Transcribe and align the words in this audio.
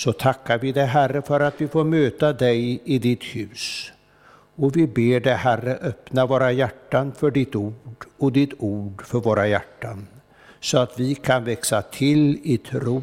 så 0.00 0.12
tackar 0.12 0.58
vi 0.58 0.72
dig 0.72 0.86
Herre 0.86 1.22
för 1.22 1.40
att 1.40 1.60
vi 1.60 1.68
får 1.68 1.84
möta 1.84 2.32
dig 2.32 2.82
i 2.84 2.98
ditt 2.98 3.24
hus. 3.24 3.92
Och 4.56 4.76
vi 4.76 4.86
ber 4.86 5.20
dig 5.20 5.34
Herre 5.34 5.74
öppna 5.76 6.26
våra 6.26 6.52
hjärtan 6.52 7.12
för 7.12 7.30
ditt 7.30 7.54
ord 7.54 8.04
och 8.18 8.32
ditt 8.32 8.52
ord 8.58 9.02
för 9.02 9.20
våra 9.20 9.48
hjärtan, 9.48 10.06
så 10.60 10.78
att 10.78 11.00
vi 11.00 11.14
kan 11.14 11.44
växa 11.44 11.82
till 11.82 12.40
i 12.42 12.58
tro, 12.58 13.02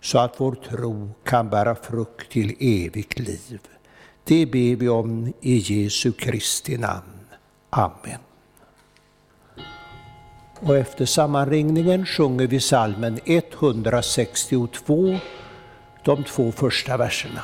så 0.00 0.18
att 0.18 0.40
vår 0.40 0.54
tro 0.54 1.10
kan 1.24 1.50
bära 1.50 1.74
frukt 1.74 2.32
till 2.32 2.54
evigt 2.60 3.18
liv. 3.18 3.60
Det 4.24 4.46
ber 4.46 4.76
vi 4.76 4.88
om 4.88 5.32
i 5.40 5.56
Jesu 5.56 6.12
Kristi 6.12 6.78
namn. 6.78 7.26
Amen. 7.70 8.20
Och 10.60 10.76
efter 10.76 11.06
sammanringningen 11.06 12.06
sjunger 12.06 12.46
vi 12.46 12.60
salmen 12.60 13.20
162, 13.24 15.18
de 16.04 16.24
två 16.24 16.52
första 16.52 16.96
verserna. 16.96 17.42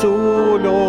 solo. 0.00 0.87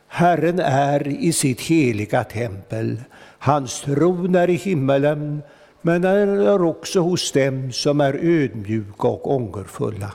Herren 0.07 0.59
är 0.59 1.07
i 1.07 1.33
sitt 1.33 1.61
heliga 1.61 2.23
tempel. 2.23 2.97
Hans 3.39 3.81
tron 3.81 4.35
är 4.35 4.49
i 4.49 4.53
himmelen, 4.53 5.41
men 5.81 6.03
han 6.03 6.39
är 6.47 6.61
också 6.61 6.99
hos 6.99 7.31
dem 7.31 7.71
som 7.71 8.01
är 8.01 8.13
ödmjuka 8.13 9.07
och 9.07 9.31
ångerfulla. 9.31 10.11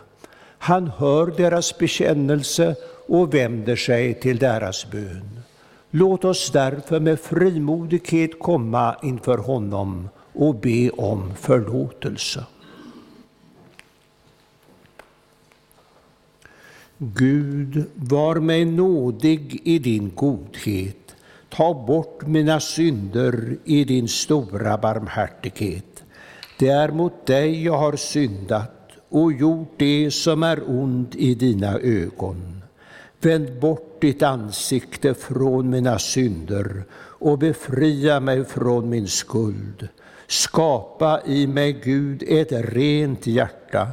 Han 0.59 0.87
hör 0.87 1.27
deras 1.37 1.79
bekännelse 1.79 2.75
och 3.09 3.35
vänder 3.35 3.77
sig 3.77 4.15
till 4.15 4.39
deras 4.39 4.91
bön. 4.91 5.40
Låt 5.91 6.25
oss 6.25 6.51
därför 6.51 7.01
med 7.01 7.21
frimodighet 7.21 8.39
komma 8.39 8.97
inför 9.03 9.39
honom 9.39 10.09
och 10.33 10.55
be 10.55 10.91
om 10.91 11.35
förlåtelse. 11.35 12.45
Gud, 16.99 17.85
var 17.95 18.37
mig 18.37 18.65
nådig 18.65 19.61
i 19.65 19.79
din 19.79 20.13
godhet. 20.15 21.17
Ta 21.49 21.85
bort 21.87 22.27
mina 22.27 22.61
synder 22.61 23.57
i 23.65 23.85
din 23.85 24.09
stora 24.09 24.79
barmhärtighet. 24.79 26.05
Det 26.59 26.69
är 26.69 26.89
mot 26.89 27.27
dig 27.27 27.65
jag 27.65 27.79
har 27.79 27.97
syndat 27.97 28.91
och 29.09 29.33
gjort 29.33 29.73
det 29.77 30.11
som 30.11 30.43
är 30.43 30.63
ont 30.67 31.15
i 31.15 31.35
dina 31.35 31.79
ögon. 31.79 32.60
Vänd 33.23 33.61
bort 33.61 34.01
ditt 34.01 34.23
ansikte 34.23 35.15
från 35.15 35.71
mina 35.71 35.99
synder 35.99 36.85
och 36.95 37.39
befria 37.39 38.21
mig 38.21 38.45
från 38.45 38.89
min 38.89 39.09
skuld. 39.09 39.89
Skapa 40.27 41.21
i 41.27 41.47
mig, 41.47 41.81
Gud, 41.85 42.23
ett 42.29 42.53
rent 42.53 43.27
hjärta 43.27 43.89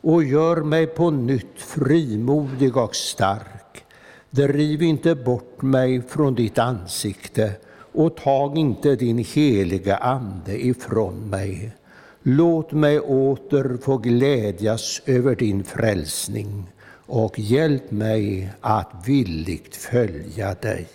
och 0.00 0.24
gör 0.24 0.56
mig 0.56 0.86
på 0.86 1.10
nytt 1.10 1.58
frimodig 1.58 2.76
och 2.76 2.96
stark. 2.96 3.84
Driv 4.30 4.82
inte 4.82 5.14
bort 5.14 5.62
mig 5.62 6.02
från 6.08 6.34
ditt 6.34 6.58
ansikte 6.58 7.52
och 7.92 8.16
tag 8.16 8.58
inte 8.58 8.96
din 8.96 9.18
heliga 9.18 9.96
Ande 9.96 10.66
ifrån 10.66 11.30
mig. 11.30 11.76
Låt 12.22 12.72
mig 12.72 13.00
åter 13.00 13.78
få 13.82 13.96
glädjas 13.96 15.02
över 15.06 15.34
din 15.34 15.64
frälsning 15.64 16.72
och 17.06 17.38
hjälp 17.38 17.90
mig 17.90 18.50
att 18.60 18.90
villigt 19.06 19.76
följa 19.76 20.54
dig. 20.54 20.88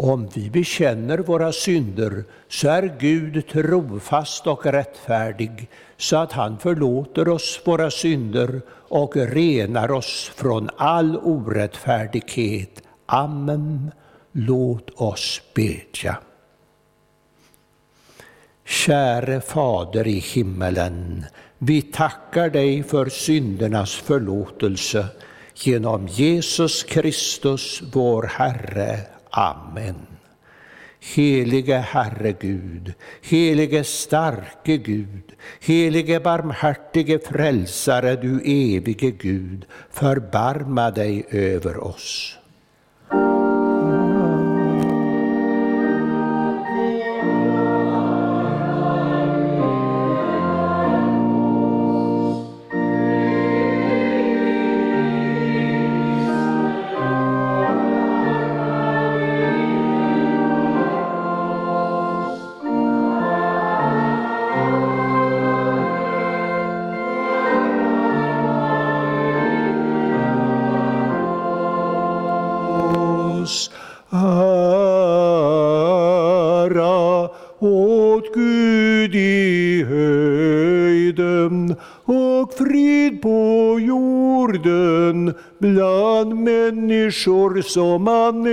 Om 0.00 0.28
vi 0.34 0.50
bekänner 0.50 1.18
våra 1.18 1.52
synder 1.52 2.24
så 2.48 2.68
är 2.68 2.96
Gud 2.98 3.48
trofast 3.48 4.46
och 4.46 4.66
rättfärdig 4.66 5.68
så 5.96 6.16
att 6.16 6.32
han 6.32 6.58
förlåter 6.58 7.28
oss 7.28 7.60
våra 7.64 7.90
synder 7.90 8.60
och 8.70 9.16
renar 9.16 9.90
oss 9.90 10.32
från 10.34 10.70
all 10.76 11.16
orättfärdighet. 11.16 12.82
Amen. 13.06 13.90
Låt 14.32 14.90
oss 14.90 15.42
bedja. 15.54 16.16
Käre 18.64 19.40
Fader 19.40 20.06
i 20.06 20.18
himmelen, 20.18 21.24
vi 21.58 21.82
tackar 21.82 22.50
dig 22.50 22.82
för 22.82 23.06
syndernas 23.06 23.94
förlåtelse 23.94 25.06
genom 25.54 26.06
Jesus 26.06 26.82
Kristus, 26.82 27.82
vår 27.92 28.22
Herre. 28.22 29.00
Amen. 29.30 30.06
Helige 31.14 31.76
Herre 31.76 32.32
Gud, 32.32 32.92
helige 33.22 33.84
starke 33.84 34.76
Gud, 34.76 35.32
helige 35.60 36.20
barmhärtige 36.20 37.18
frälsare, 37.18 38.16
du 38.16 38.40
evige 38.44 39.10
Gud, 39.10 39.66
förbarma 39.90 40.90
dig 40.90 41.24
över 41.30 41.84
oss. 41.84 42.38
Och 82.48 82.54
frid 82.54 83.22
på 83.22 83.78
jorden 83.80 85.34
bland 85.58 86.34
människor 86.34 87.62
som 87.62 88.02
man 88.02 88.46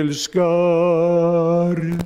älskar. 0.00 2.05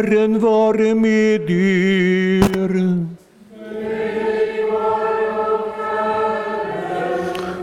Herren 0.00 0.38
vare 0.40 0.94
med 0.94 1.50
er. 1.50 2.72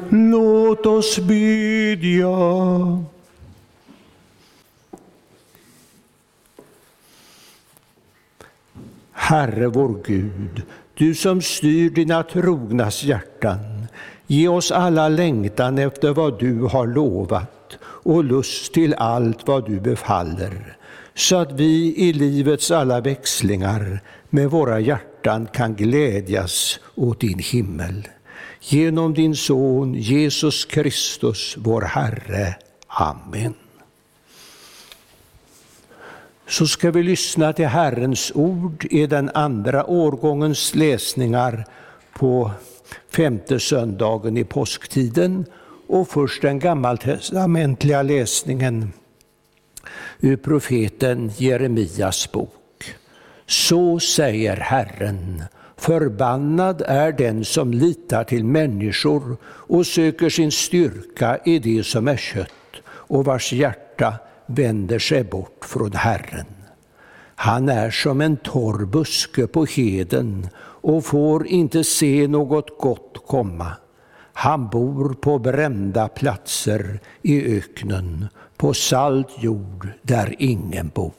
Låt 0.10 0.86
oss 0.86 1.18
bedja. 1.20 2.30
Herre 9.12 9.68
vår 9.68 9.98
Gud, 10.06 10.62
du 10.94 11.16
som 11.16 11.42
styr 11.42 11.90
dina 11.90 12.24
trognas 12.24 13.04
hjärtan, 13.04 13.88
ge 14.28 14.48
oss 14.48 14.72
alla 14.72 15.10
längtan 15.10 15.78
efter 15.78 16.14
vad 16.14 16.40
du 16.40 16.62
har 16.62 16.88
lovat 16.88 17.78
och 17.82 18.24
lust 18.24 18.74
till 18.74 18.94
allt 18.94 19.48
vad 19.48 19.66
du 19.66 19.80
befaller, 19.80 20.77
så 21.18 21.36
att 21.36 21.52
vi 21.52 21.96
i 21.98 22.14
livets 22.14 22.72
alla 22.72 23.02
växlingar 23.02 24.00
med 24.30 24.52
våra 24.52 24.80
hjärtan 24.80 25.48
kan 25.54 25.76
glädjas 25.76 26.80
åt 26.96 27.20
din 27.20 27.40
himmel. 27.40 28.08
Genom 28.62 29.14
din 29.14 29.36
Son 29.36 29.94
Jesus 29.94 30.66
Kristus, 30.66 31.56
vår 31.58 31.82
Herre. 31.82 32.56
Amen 32.88 33.54
så 36.48 36.68
ska 36.68 36.92
vi 36.92 37.04
lyssna 37.04 37.54
till 37.54 37.68
Herrens 37.68 38.32
ord 38.36 38.88
i 38.90 39.08
den 39.08 39.30
andra 39.34 39.86
årgångens 39.86 40.76
läsningar 40.76 41.66
på 42.14 42.52
femte 43.12 43.60
söndagen 43.60 44.38
i 44.38 44.44
påsktiden 44.44 45.46
och 45.88 46.08
först 46.08 46.42
den 46.42 46.60
gammaltestamentliga 46.60 48.02
läsningen 48.02 48.94
ur 50.20 50.36
profeten 50.36 51.32
Jeremias 51.38 52.32
bok. 52.32 52.96
Så 53.46 54.00
säger 54.00 54.56
Herren, 54.56 55.44
förbannad 55.78 56.82
är 56.86 57.12
den 57.12 57.46
som 57.46 57.74
litar 57.74 58.24
till 58.24 58.46
människor 58.46 59.38
och 59.44 59.88
söker 59.88 60.30
sin 60.30 60.52
styrka 60.52 61.40
i 61.46 61.60
det 61.60 61.84
som 61.84 62.08
är 62.08 62.18
kött 62.18 62.52
och 62.88 63.26
vars 63.26 63.54
hjärta 63.54 64.14
vänder 64.46 65.00
sig 65.00 65.24
bort 65.24 65.66
från 65.66 65.94
Herren. 65.94 66.46
Han 67.36 67.70
är 67.70 67.92
som 67.92 68.22
en 68.22 68.38
torr 68.38 68.86
buske 68.86 69.48
på 69.48 69.66
heden 69.66 70.50
och 70.60 71.06
får 71.06 71.48
inte 71.48 71.84
se 71.84 72.28
något 72.28 72.80
gott 72.80 73.28
komma. 73.28 73.72
Han 74.34 74.70
bor 74.70 75.14
på 75.14 75.40
brända 75.40 76.08
platser 76.08 77.00
i 77.22 77.58
öknen, 77.58 78.28
på 78.58 78.74
salt 78.74 79.44
jord 79.44 79.88
där 80.02 80.36
ingen 80.40 80.92
bor. 80.96 81.14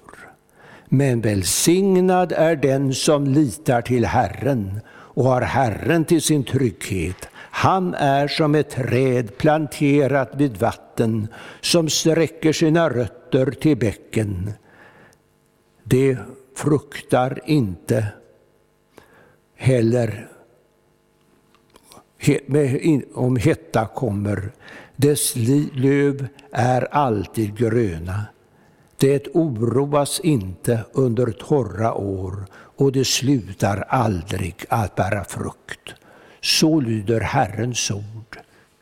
Men 0.87 1.21
välsignad 1.21 2.33
är 2.33 2.57
den 2.57 2.95
som 2.95 3.27
litar 3.27 3.83
till 3.83 4.05
Herren 4.05 4.81
och 4.89 5.25
har 5.25 5.41
Herren 5.41 6.05
till 6.05 6.23
sin 6.23 6.45
trygghet. 6.45 7.29
Han 7.35 7.95
är 7.95 8.29
som 8.29 8.55
ett 8.55 8.71
träd 8.71 9.39
planterat 9.39 10.31
vid 10.35 10.57
vatten 10.57 11.29
som 11.61 11.89
sträcker 11.89 12.53
sina 12.53 12.89
rötter 12.89 13.51
till 13.51 13.77
bäcken. 13.77 14.53
Det 15.85 16.19
fruktar 16.57 17.41
inte 17.45 18.07
heller 19.57 20.29
om 23.15 23.37
hetta 23.37 23.87
kommer. 23.87 24.53
Dess 25.01 25.37
löv 25.73 26.29
är 26.53 26.95
alltid 26.95 27.57
gröna. 27.59 28.25
Det 28.97 29.29
oroas 29.29 30.21
inte 30.21 30.85
under 30.93 31.27
torra 31.27 31.95
år 31.95 32.47
och 32.53 32.93
det 32.93 33.05
slutar 33.05 33.85
aldrig 33.89 34.55
att 34.69 34.95
bära 34.95 35.25
frukt. 35.25 35.95
Så 36.41 36.81
lyder 36.81 37.21
Herrens 37.21 37.91
ord. 37.91 38.39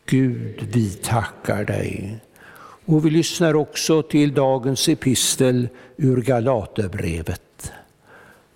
Gud, 0.06 0.68
vi 0.72 0.90
tackar 0.90 1.64
dig. 1.64 2.20
Och 2.86 3.06
vi 3.06 3.10
lyssnar 3.10 3.56
också 3.56 4.02
till 4.02 4.34
dagens 4.34 4.88
epistel 4.88 5.68
ur 5.96 6.22
Galaterbrevet. 6.22 7.72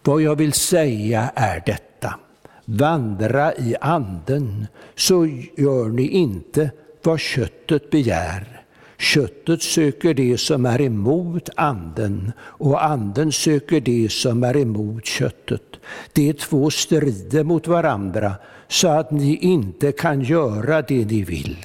Vad 0.02 0.22
jag 0.22 0.36
vill 0.36 0.52
säga 0.52 1.32
är 1.34 1.62
detta. 1.66 2.14
Vandra 2.64 3.54
i 3.54 3.76
anden, 3.80 4.66
så 4.94 5.26
gör 5.56 5.88
ni 5.88 6.08
inte 6.08 6.70
vad 7.02 7.20
köttet 7.20 7.90
begär. 7.90 8.60
Köttet 8.98 9.62
söker 9.62 10.14
det 10.14 10.38
som 10.38 10.66
är 10.66 10.80
emot 10.80 11.48
anden 11.56 12.32
och 12.40 12.84
anden 12.84 13.32
söker 13.32 13.80
det 13.80 14.12
som 14.12 14.44
är 14.44 14.56
emot 14.56 15.06
köttet. 15.06 15.62
De 16.12 16.32
två 16.32 16.70
strider 16.70 17.44
mot 17.44 17.66
varandra 17.66 18.34
så 18.68 18.88
att 18.88 19.10
ni 19.10 19.36
inte 19.36 19.92
kan 19.92 20.20
göra 20.20 20.82
det 20.82 21.04
ni 21.04 21.22
vill. 21.22 21.56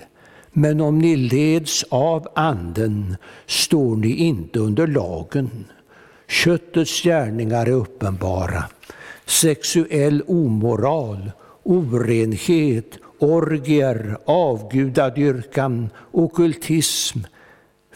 Men 0.51 0.81
om 0.81 0.99
ni 0.99 1.15
leds 1.15 1.85
av 1.89 2.27
anden 2.35 3.17
står 3.45 3.95
ni 3.95 4.15
inte 4.15 4.59
under 4.59 4.87
lagen. 4.87 5.65
Köttets 6.27 7.03
gärningar 7.03 7.65
är 7.65 7.71
uppenbara. 7.71 8.63
Sexuell 9.25 10.23
omoral, 10.27 11.31
orenhet, 11.63 12.97
orgier, 13.19 14.17
avgudadyrkan, 14.25 15.89
okultism, 16.11 17.19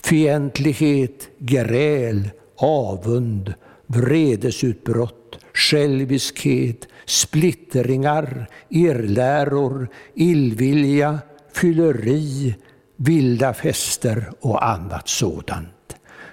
fientlighet, 0.03 1.29
gräl, 1.37 2.29
avund, 2.55 3.53
vredesutbrott, 3.87 5.39
själviskhet, 5.53 6.87
splittringar, 7.05 8.47
irrläror, 8.69 9.87
illvilja, 10.15 11.19
fylleri, 11.53 12.55
vilda 12.95 13.53
fester 13.53 14.31
och 14.41 14.67
annat 14.67 15.07
sådant. 15.07 15.69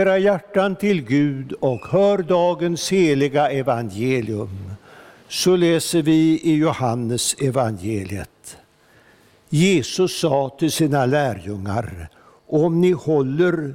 Era 0.00 0.18
hjärtan 0.18 0.76
till 0.76 1.02
Gud 1.02 1.52
och 1.52 1.86
hör 1.86 2.18
dagens 2.18 2.92
heliga 2.92 3.50
evangelium. 3.50 4.70
Så 5.28 5.56
läser 5.56 6.02
vi 6.02 6.40
i 6.42 6.54
Johannes 6.54 7.34
evangeliet. 7.40 8.56
Jesus 9.48 10.20
sa 10.20 10.56
till 10.58 10.72
sina 10.72 11.06
lärjungar, 11.06 12.08
om 12.46 12.80
ni 12.80 12.90
håller 12.92 13.74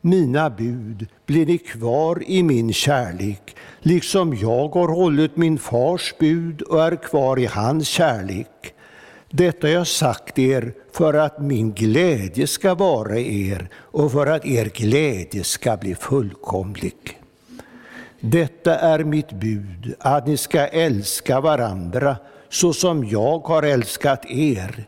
mina 0.00 0.50
bud 0.50 1.06
blir 1.26 1.46
ni 1.46 1.58
kvar 1.58 2.22
i 2.26 2.42
min 2.42 2.72
kärlek, 2.72 3.56
liksom 3.80 4.36
jag 4.36 4.68
har 4.68 4.88
hållit 4.88 5.36
min 5.36 5.58
fars 5.58 6.14
bud 6.18 6.62
och 6.62 6.82
är 6.82 6.96
kvar 6.96 7.38
i 7.38 7.46
hans 7.46 7.88
kärlek. 7.88 8.74
Detta 9.34 9.66
har 9.66 9.74
jag 9.74 9.86
sagt 9.86 10.38
er 10.38 10.74
för 10.92 11.14
att 11.14 11.40
min 11.40 11.72
glädje 11.72 12.46
ska 12.46 12.74
vara 12.74 13.18
er 13.18 13.68
och 13.76 14.12
för 14.12 14.26
att 14.26 14.46
er 14.46 14.64
glädje 14.64 15.44
ska 15.44 15.76
bli 15.76 15.94
fullkomlig. 15.94 16.94
Detta 18.20 18.78
är 18.78 19.04
mitt 19.04 19.32
bud, 19.32 19.94
att 19.98 20.26
ni 20.26 20.36
ska 20.36 20.66
älska 20.66 21.40
varandra 21.40 22.16
så 22.48 22.72
som 22.72 23.04
jag 23.04 23.38
har 23.38 23.62
älskat 23.62 24.26
er. 24.30 24.84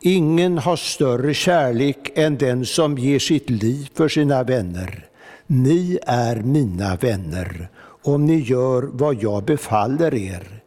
Ingen 0.00 0.58
har 0.58 0.76
större 0.76 1.34
kärlek 1.34 2.10
än 2.14 2.38
den 2.38 2.66
som 2.66 2.98
ger 2.98 3.18
sitt 3.18 3.50
liv 3.50 3.88
för 3.94 4.08
sina 4.08 4.42
vänner. 4.42 5.06
Ni 5.46 5.98
är 6.06 6.36
mina 6.36 6.96
vänner 6.96 7.68
om 8.02 8.26
ni 8.26 8.40
gör 8.40 8.82
vad 8.92 9.22
jag 9.22 9.44
befaller 9.44 10.14
er. 10.14 10.61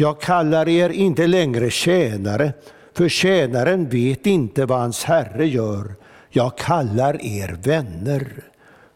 Jag 0.00 0.20
kallar 0.20 0.68
er 0.68 0.90
inte 0.90 1.26
längre 1.26 1.70
tjänare, 1.70 2.52
för 2.94 3.08
tjänaren 3.08 3.88
vet 3.88 4.26
inte 4.26 4.66
vad 4.66 4.80
hans 4.80 5.04
herre 5.04 5.46
gör. 5.46 5.94
Jag 6.30 6.58
kallar 6.58 7.26
er 7.26 7.58
vänner, 7.62 8.42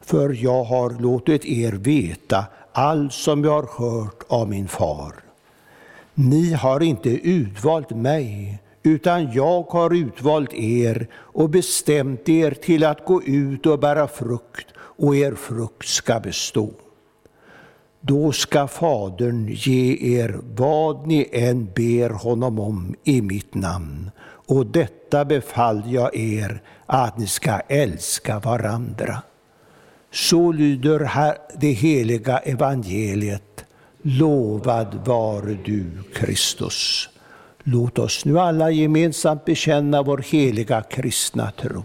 för 0.01 0.37
jag 0.43 0.65
har 0.65 0.91
låtit 0.91 1.45
er 1.45 1.73
veta 1.73 2.45
allt 2.73 3.13
som 3.13 3.45
jag 3.45 3.63
har 3.63 3.69
hört 3.79 4.23
av 4.29 4.49
min 4.49 4.69
far. 4.69 5.15
Ni 6.15 6.53
har 6.53 6.83
inte 6.83 7.11
utvalt 7.11 7.91
mig, 7.91 8.59
utan 8.83 9.33
jag 9.33 9.63
har 9.63 9.95
utvalt 9.95 10.55
er 10.55 11.07
och 11.15 11.51
bestämt 11.51 12.29
er 12.29 12.51
till 12.51 12.85
att 12.85 13.05
gå 13.05 13.23
ut 13.23 13.67
och 13.67 13.79
bära 13.79 14.09
frukt, 14.09 14.67
och 14.77 15.17
er 15.17 15.35
frukt 15.35 15.89
ska 15.89 16.21
bestå. 16.21 16.71
Då 18.05 18.33
ska 18.33 18.67
Fadern 18.67 19.49
ge 19.49 19.97
er 20.19 20.41
vad 20.57 21.07
ni 21.07 21.29
än 21.33 21.69
ber 21.75 22.11
honom 22.11 22.59
om 22.59 22.95
i 23.05 23.23
mitt 23.23 23.55
namn. 23.55 24.11
Och 24.47 24.67
detta 24.67 25.25
befaller 25.25 25.89
jag 25.89 26.17
er, 26.17 26.63
att 26.87 27.19
ni 27.19 27.27
ska 27.27 27.61
älska 27.69 28.39
varandra. 28.39 29.23
Så 30.13 30.53
lyder 30.53 31.11
det 31.61 31.73
heliga 31.73 32.39
evangeliet. 32.39 33.65
Lovad 34.03 34.95
vare 35.07 35.57
du, 35.65 35.87
Kristus. 36.15 37.09
Låt 37.63 37.99
oss 37.99 38.25
nu 38.25 38.39
alla 38.39 38.71
gemensamt 38.71 39.45
bekänna 39.45 40.03
vår 40.03 40.19
heliga 40.19 40.83
kristna 40.83 41.51
tro. 41.51 41.85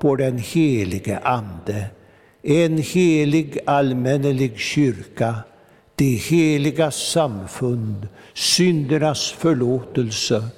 på 0.00 0.16
den 0.16 0.38
helige 0.38 1.18
Ande, 1.18 1.86
en 2.42 2.78
helig 2.78 3.58
allmännelig 3.66 4.58
kyrka, 4.58 5.34
det 5.94 6.14
heliga 6.14 6.90
samfund, 6.90 8.08
syndernas 8.34 9.30
förlåtelse, 9.32 10.48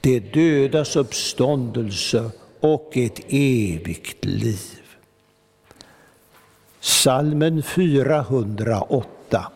det 0.00 0.20
dödas 0.34 0.96
uppståndelse 0.96 2.30
och 2.60 2.96
ett 2.96 3.20
evigt 3.28 4.24
liv. 4.24 4.80
Salmen 6.80 7.62
408 7.62 9.52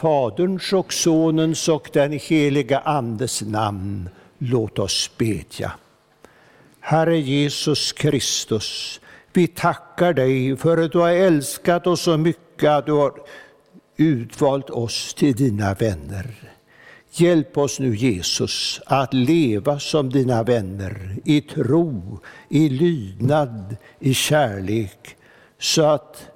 Faderns 0.00 0.72
och 0.72 0.92
Sonens 0.92 1.68
och 1.68 1.90
den 1.92 2.12
heliga 2.12 2.78
Andes 2.78 3.42
namn, 3.42 4.08
låt 4.38 4.78
oss 4.78 5.10
bedja. 5.18 5.72
Herre 6.80 7.18
Jesus 7.18 7.92
Kristus, 7.92 9.00
vi 9.32 9.46
tackar 9.46 10.12
dig 10.12 10.56
för 10.56 10.78
att 10.78 10.92
du 10.92 10.98
har 10.98 11.10
älskat 11.10 11.86
oss 11.86 12.00
så 12.00 12.16
mycket 12.16 12.70
att 12.70 12.86
du 12.86 12.92
har 12.92 13.12
utvalt 13.96 14.70
oss 14.70 15.14
till 15.14 15.34
dina 15.34 15.74
vänner. 15.74 16.52
Hjälp 17.12 17.58
oss 17.58 17.80
nu, 17.80 17.94
Jesus, 17.96 18.80
att 18.86 19.14
leva 19.14 19.78
som 19.78 20.10
dina 20.10 20.42
vänner 20.42 21.16
i 21.24 21.40
tro, 21.40 22.20
i 22.48 22.68
lydnad, 22.68 23.76
i 23.98 24.14
kärlek, 24.14 25.16
så 25.58 25.82
att 25.82 26.28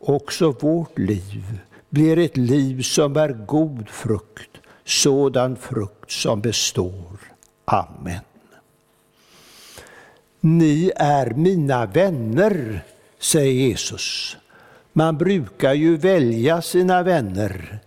också 0.00 0.50
vårt 0.50 0.98
liv 0.98 1.60
blir 1.92 2.18
ett 2.18 2.36
liv 2.36 2.82
som 2.82 3.16
är 3.16 3.28
god 3.46 3.88
frukt, 3.88 4.50
sådan 4.84 5.56
frukt 5.56 6.10
som 6.10 6.40
består. 6.40 7.18
Amen. 7.64 8.20
Ni 10.40 10.92
är 10.96 11.30
mina 11.30 11.86
vänner, 11.86 12.84
säger 13.18 13.52
Jesus. 13.52 14.36
Man 14.92 15.18
brukar 15.18 15.74
ju 15.74 15.96
välja 15.96 16.62
sina 16.62 17.02
vänner. 17.02 17.78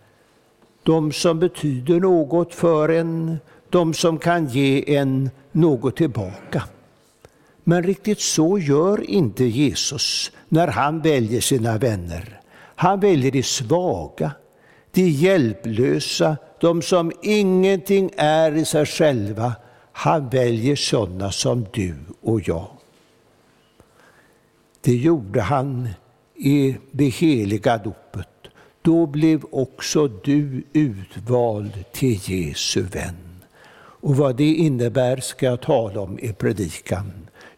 De 0.84 1.12
som 1.12 1.40
betyder 1.40 2.00
något 2.00 2.54
för 2.54 2.90
en, 2.90 3.38
de 3.70 3.94
som 3.94 4.18
kan 4.18 4.48
ge 4.48 4.96
en 4.98 5.30
något 5.52 5.96
tillbaka. 5.96 6.64
Men 7.64 7.84
riktigt 7.84 8.20
så 8.20 8.60
gör 8.60 9.10
inte 9.10 9.46
Jesus 9.46 10.32
när 10.50 10.68
han 10.68 11.02
väljer 11.02 11.42
sina 11.42 11.78
vänner. 11.78 12.42
Han 12.76 13.00
väljer 13.00 13.32
de 13.32 13.44
svaga, 13.44 14.32
de 14.92 15.02
hjälplösa, 15.02 16.38
de 16.60 16.82
som 16.82 17.12
ingenting 17.22 18.12
är 18.18 18.56
i 18.56 18.66
sig 18.66 18.86
själva. 18.86 19.54
Han 19.92 20.30
väljer 20.30 20.76
sådana 20.76 21.32
som 21.32 21.66
du 21.74 21.96
och 22.22 22.48
jag. 22.48 22.68
Det 24.82 24.96
gjorde 24.96 25.42
han 25.42 25.90
i 26.36 26.76
det 26.92 27.10
heliga 27.10 27.78
dopet. 27.78 28.28
Då 28.82 29.06
blev 29.06 29.46
också 29.52 30.08
du 30.08 30.64
utvald 30.74 31.92
till 31.92 32.20
Jesu 32.24 32.82
vän. 32.82 33.44
Och 33.78 34.16
vad 34.16 34.36
det 34.36 34.54
innebär 34.54 35.18
ska 35.18 35.46
jag 35.46 35.62
tala 35.62 36.02
om 36.02 36.20
i 36.20 36.34
predikan. 36.34 37.12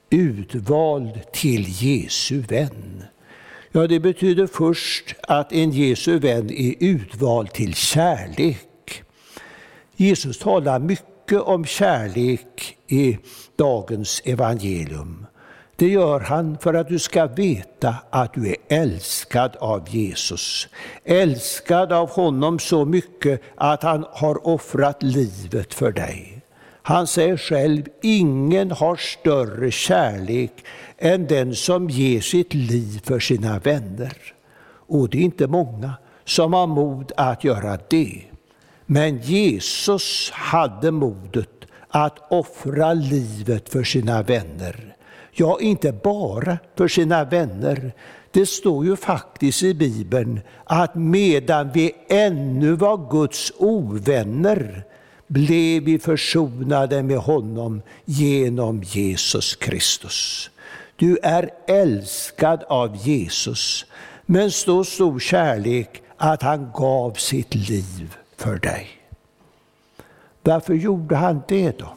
Utvald 0.09 1.31
till 1.31 1.65
Jesu 1.67 2.39
vän. 2.39 3.03
Ja, 3.71 3.87
det 3.87 3.99
betyder 3.99 4.47
först 4.47 5.15
att 5.21 5.53
en 5.53 5.71
Jesu 5.71 6.19
vän 6.19 6.49
är 6.49 6.73
utvald 6.79 7.53
till 7.53 7.73
kärlek. 7.73 9.03
Jesus 9.95 10.39
talar 10.39 10.79
mycket 10.79 11.41
om 11.41 11.65
kärlek 11.65 12.77
i 12.87 13.17
dagens 13.55 14.21
evangelium. 14.25 15.25
Det 15.75 15.87
gör 15.87 16.19
han 16.19 16.57
för 16.57 16.73
att 16.73 16.87
du 16.87 16.99
ska 16.99 17.25
veta 17.25 17.95
att 18.09 18.33
du 18.33 18.47
är 18.49 18.55
älskad 18.67 19.55
av 19.59 19.89
Jesus. 19.89 20.67
Älskad 21.03 21.91
av 21.91 22.09
honom 22.09 22.59
så 22.59 22.85
mycket 22.85 23.41
att 23.55 23.83
han 23.83 24.05
har 24.11 24.47
offrat 24.47 25.03
livet 25.03 25.73
för 25.73 25.91
dig. 25.91 26.41
Han 26.81 27.07
säger 27.07 27.37
själv, 27.37 27.83
ingen 28.01 28.71
har 28.71 28.95
större 28.95 29.71
kärlek 29.71 30.51
än 30.97 31.27
den 31.27 31.55
som 31.55 31.89
ger 31.89 32.21
sitt 32.21 32.53
liv 32.53 33.01
för 33.03 33.19
sina 33.19 33.59
vänner. 33.59 34.17
Och 34.87 35.09
det 35.09 35.17
är 35.17 35.21
inte 35.21 35.47
många 35.47 35.93
som 36.25 36.53
har 36.53 36.67
mod 36.67 37.11
att 37.17 37.43
göra 37.43 37.77
det. 37.89 38.21
Men 38.85 39.17
Jesus 39.21 40.31
hade 40.33 40.91
modet 40.91 41.49
att 41.89 42.31
offra 42.31 42.93
livet 42.93 43.69
för 43.69 43.83
sina 43.83 44.23
vänner. 44.23 44.95
Ja, 45.31 45.57
inte 45.61 45.91
bara 45.91 46.57
för 46.75 46.87
sina 46.87 47.23
vänner. 47.23 47.91
Det 48.31 48.45
står 48.45 48.85
ju 48.85 48.95
faktiskt 48.95 49.63
i 49.63 49.73
Bibeln 49.73 50.39
att 50.63 50.95
medan 50.95 51.71
vi 51.73 51.91
ännu 52.09 52.71
var 52.73 53.09
Guds 53.11 53.53
ovänner 53.57 54.83
blev 55.27 55.83
vi 55.83 55.99
försonade 55.99 57.03
med 57.03 57.17
honom 57.17 57.81
genom 58.05 58.83
Jesus 58.83 59.55
Kristus. 59.55 60.49
Du 60.99 61.17
är 61.23 61.49
älskad 61.67 62.63
av 62.63 62.95
Jesus, 62.95 63.85
med 64.25 64.53
så 64.53 64.83
stor 64.83 65.19
kärlek 65.19 66.01
att 66.17 66.41
han 66.41 66.71
gav 66.73 67.13
sitt 67.13 67.55
liv 67.55 68.15
för 68.37 68.55
dig. 68.55 68.87
Varför 70.43 70.73
gjorde 70.73 71.15
han 71.15 71.41
det 71.47 71.79
då? 71.79 71.95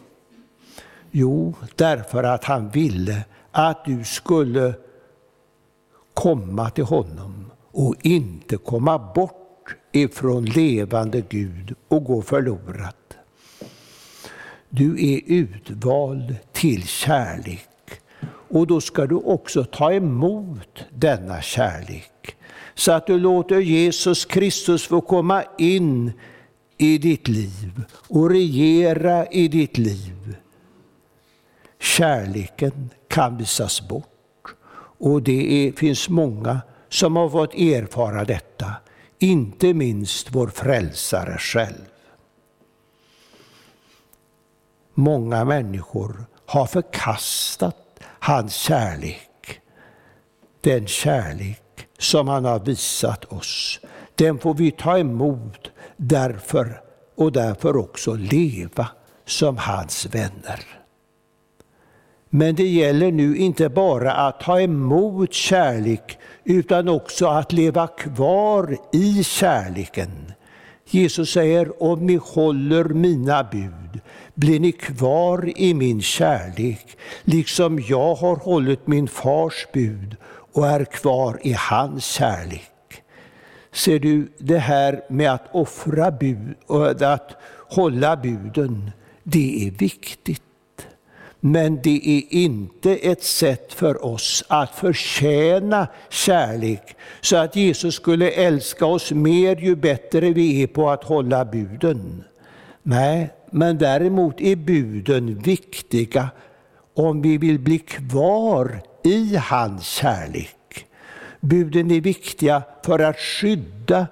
Jo, 1.11 1.55
därför 1.77 2.25
att 2.25 2.45
han 2.45 2.71
ville 2.71 3.25
att 3.51 3.85
du 3.85 4.05
skulle 4.05 4.75
komma 6.15 6.71
till 6.71 6.85
honom 6.85 7.51
och 7.71 7.95
inte 8.03 8.57
komma 8.57 8.99
bort 9.15 9.77
ifrån 9.93 10.45
levande 10.45 11.21
Gud 11.29 11.75
och 11.89 12.05
gå 12.05 12.23
förlorad. 12.23 12.95
Du 14.69 15.15
är 15.15 15.21
utvald 15.27 16.37
till 16.53 16.87
kärlek 16.87 17.70
och 18.51 18.67
då 18.67 18.81
ska 18.81 19.07
du 19.07 19.15
också 19.15 19.65
ta 19.65 19.93
emot 19.93 20.85
denna 20.91 21.43
kärlek 21.43 22.37
så 22.75 22.93
att 22.93 23.07
du 23.07 23.19
låter 23.19 23.61
Jesus 23.61 24.25
Kristus 24.25 24.87
få 24.87 25.01
komma 25.01 25.45
in 25.59 26.13
i 26.79 26.99
ditt 26.99 27.29
liv 27.29 27.83
och 28.09 28.31
regera 28.31 29.27
i 29.27 29.49
ditt 29.49 29.79
liv. 29.79 30.37
Kärleken 31.81 32.91
kan 33.09 33.37
visas 33.37 33.89
bort 33.89 34.07
och 34.99 35.23
det 35.23 35.69
är, 35.69 35.73
finns 35.73 36.09
många 36.09 36.61
som 36.89 37.17
har 37.17 37.29
fått 37.29 37.55
erfara 37.55 38.25
detta, 38.25 38.73
inte 39.19 39.75
minst 39.75 40.35
vår 40.35 40.47
frälsare 40.47 41.39
själv. 41.39 41.87
Många 44.95 45.45
människor 45.45 46.25
har 46.47 46.67
förkastat 46.67 47.90
hans 48.21 48.55
kärlek. 48.55 49.61
Den 50.61 50.87
kärlek 50.87 51.63
som 51.99 52.29
han 52.29 52.45
har 52.45 52.61
visat 52.61 53.25
oss, 53.25 53.81
den 54.15 54.39
får 54.39 54.55
vi 54.55 54.71
ta 54.71 54.99
emot 54.99 55.71
därför 55.97 56.81
och 57.17 57.33
därför 57.33 57.77
också 57.77 58.15
leva 58.15 58.89
som 59.27 59.57
hans 59.57 60.07
vänner. 60.07 60.65
Men 62.31 62.55
det 62.55 62.69
gäller 62.69 63.13
nu 63.13 63.37
inte 63.37 63.69
bara 63.69 64.13
att 64.13 64.41
ta 64.41 64.61
emot 64.61 65.33
kärlek 65.33 66.19
utan 66.45 66.89
också 66.89 67.27
att 67.27 67.53
leva 67.53 67.87
kvar 67.87 68.77
i 68.93 69.25
kärleken. 69.25 70.33
Jesus 70.91 71.31
säger, 71.31 71.83
om 71.83 72.07
ni 72.07 72.21
håller 72.23 72.85
mina 72.85 73.45
bud 73.45 74.01
blir 74.41 74.61
ni 74.61 74.73
kvar 74.73 75.53
i 75.57 75.75
min 75.75 76.03
kärlek, 76.03 76.97
liksom 77.25 77.85
jag 77.89 78.15
har 78.15 78.37
hållit 78.37 78.87
min 78.87 79.09
fars 79.09 79.67
bud 79.73 80.17
och 80.53 80.67
är 80.67 80.85
kvar 80.85 81.41
i 81.43 81.53
hans 81.53 82.05
kärlek. 82.05 83.03
Ser 83.73 83.99
du, 83.99 84.33
det 84.39 84.59
här 84.59 85.03
med 85.09 85.33
att 85.33 85.55
offra 85.55 86.11
bud 86.11 86.55
och 86.67 87.03
att 87.03 87.37
hålla 87.69 88.17
buden, 88.17 88.91
det 89.23 89.67
är 89.67 89.71
viktigt. 89.71 90.43
Men 91.41 91.81
det 91.83 92.01
är 92.05 92.35
inte 92.35 92.97
ett 92.97 93.25
sätt 93.25 93.73
för 93.73 94.05
oss 94.05 94.45
att 94.49 94.71
förtjäna 94.75 95.89
kärlek 96.09 96.97
så 97.21 97.37
att 97.37 97.57
Jesus 97.57 97.95
skulle 97.95 98.31
älska 98.31 98.87
oss 98.87 99.13
mer 99.13 99.57
ju 99.57 99.77
bättre 99.77 100.33
vi 100.33 100.63
är 100.63 100.67
på 100.67 100.91
att 100.91 101.05
hålla 101.05 101.45
buden. 101.45 102.25
Nej, 102.83 103.31
men 103.51 103.79
däremot 103.79 104.41
är 104.41 104.57
buden 104.57 105.39
viktiga 105.39 106.31
om 106.95 107.23
vi 107.23 107.39
vill 107.39 107.59
bli 107.59 107.79
kvar 107.79 108.83
i 109.05 109.37
hans 109.37 109.87
kärlek. 109.87 110.87
Buden 111.41 111.91
är 111.91 112.01
viktiga 112.01 112.63
för 112.85 112.99
att 112.99 113.19
skydda 113.19 114.07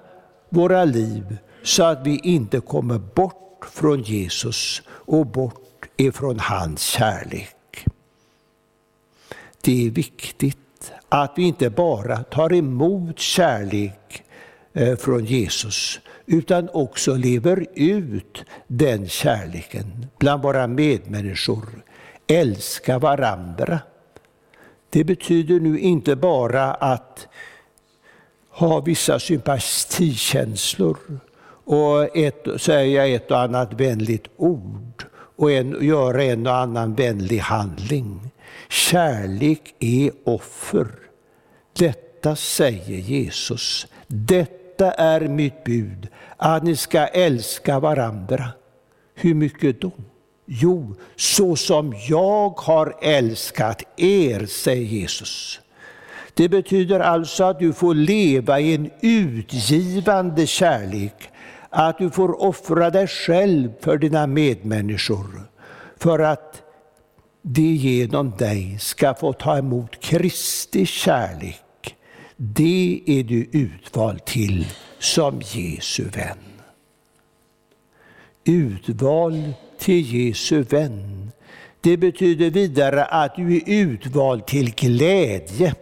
våra 0.49 0.85
liv 0.85 1.37
så 1.63 1.83
att 1.83 2.07
vi 2.07 2.19
inte 2.23 2.59
kommer 2.59 2.99
bort 2.99 3.65
från 3.71 4.01
Jesus 4.01 4.81
och 4.87 5.25
bort 5.25 5.89
ifrån 5.97 6.39
hans 6.39 6.81
kärlek. 6.81 7.85
Det 9.61 9.87
är 9.87 9.89
viktigt 9.89 10.91
att 11.09 11.33
vi 11.35 11.43
inte 11.43 11.69
bara 11.69 12.23
tar 12.23 12.53
emot 12.53 13.19
kärlek 13.19 14.23
eh, 14.73 14.95
från 14.95 15.25
Jesus 15.25 15.99
utan 16.29 16.69
också 16.73 17.15
lever 17.15 17.65
ut 17.75 18.45
den 18.67 19.07
kärleken 19.07 20.07
bland 20.17 20.43
våra 20.43 20.67
medmänniskor. 20.67 21.65
Älska 22.27 22.99
varandra. 22.99 23.79
Det 24.89 25.03
betyder 25.03 25.59
nu 25.59 25.79
inte 25.79 26.15
bara 26.15 26.73
att 26.73 27.27
ha 28.49 28.79
vissa 28.79 29.19
sympatikänslor 29.19 30.97
och 31.65 32.17
ett, 32.17 32.61
säga 32.61 33.07
ett 33.07 33.31
och 33.31 33.39
annat 33.39 33.73
vänligt 33.73 34.27
ord 34.37 35.05
och 35.35 35.51
en, 35.51 35.77
göra 35.81 36.23
en 36.23 36.47
och 36.47 36.55
annan 36.55 36.95
vänlig 36.95 37.37
handling. 37.37 38.31
Kärlek 38.69 39.75
är 39.79 40.11
offer. 40.23 40.87
Detta 41.77 42.35
säger 42.35 42.97
Jesus. 42.97 43.87
Detta 44.79 44.91
är 44.91 45.27
mitt 45.27 45.63
bud, 45.63 46.07
att 46.37 46.63
ni 46.63 46.75
ska 46.75 46.99
älska 47.07 47.79
varandra. 47.79 48.49
Hur 49.15 49.33
mycket 49.33 49.81
då? 49.81 49.91
Jo, 50.45 50.95
så 51.15 51.55
som 51.55 51.93
jag 52.09 52.49
har 52.49 52.95
älskat 53.01 53.83
er, 53.97 54.45
säger 54.45 54.85
Jesus. 54.85 55.59
Det 56.33 56.49
betyder 56.49 56.99
alltså 56.99 57.43
att 57.43 57.59
du 57.59 57.73
får 57.73 57.95
leva 57.95 58.59
i 58.59 58.75
en 58.75 58.89
utgivande 59.01 60.47
kärlek 60.47 61.29
att 61.69 61.97
du 61.97 62.09
får 62.09 62.43
offra 62.43 62.89
dig 62.89 63.07
själv 63.07 63.71
för 63.79 63.97
dina 63.97 64.27
medmänniskor. 64.27 65.49
För 65.97 66.19
att 66.19 66.61
de 67.41 67.75
genom 67.75 68.31
dig 68.37 68.77
ska 68.79 69.13
få 69.13 69.33
ta 69.33 69.57
emot 69.57 69.99
Kristi 69.99 70.85
kärlek, 70.85 71.61
det 72.41 73.01
är 73.05 73.23
du 73.23 73.47
utvald 73.51 74.25
till 74.25 74.67
som 74.99 75.41
Jesu 75.41 76.03
vän. 76.03 76.37
Utvald 78.43 79.53
till 79.77 80.15
Jesu 80.15 80.61
vän, 80.61 81.31
det 81.81 81.97
betyder 81.97 82.49
vidare 82.49 83.05
att 83.05 83.35
du 83.35 83.55
är 83.55 83.61
utvald 83.65 84.45
till 84.45 84.75
glädje. 84.75 85.75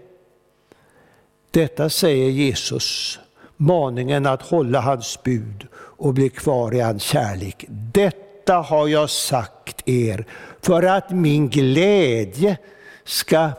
Detta 1.52 1.90
säger 1.90 2.30
Jesus, 2.30 3.20
maningen 3.58 4.26
att 4.26 4.42
hålla 4.42 4.80
hans 4.80 5.24
bud 5.24 5.68
och 5.74 6.14
bli 6.14 6.30
kvar 6.30 6.76
i 6.76 6.80
hans 6.80 7.04
kärlek. 7.04 7.66
Detta 7.70 8.56
har 8.56 8.88
jag 8.88 9.10
sagt 9.10 9.90
er 9.90 10.26
för 10.62 10.84
att 10.84 11.10
min 11.10 11.50
glädje 11.50 12.58
ska 13.04 13.50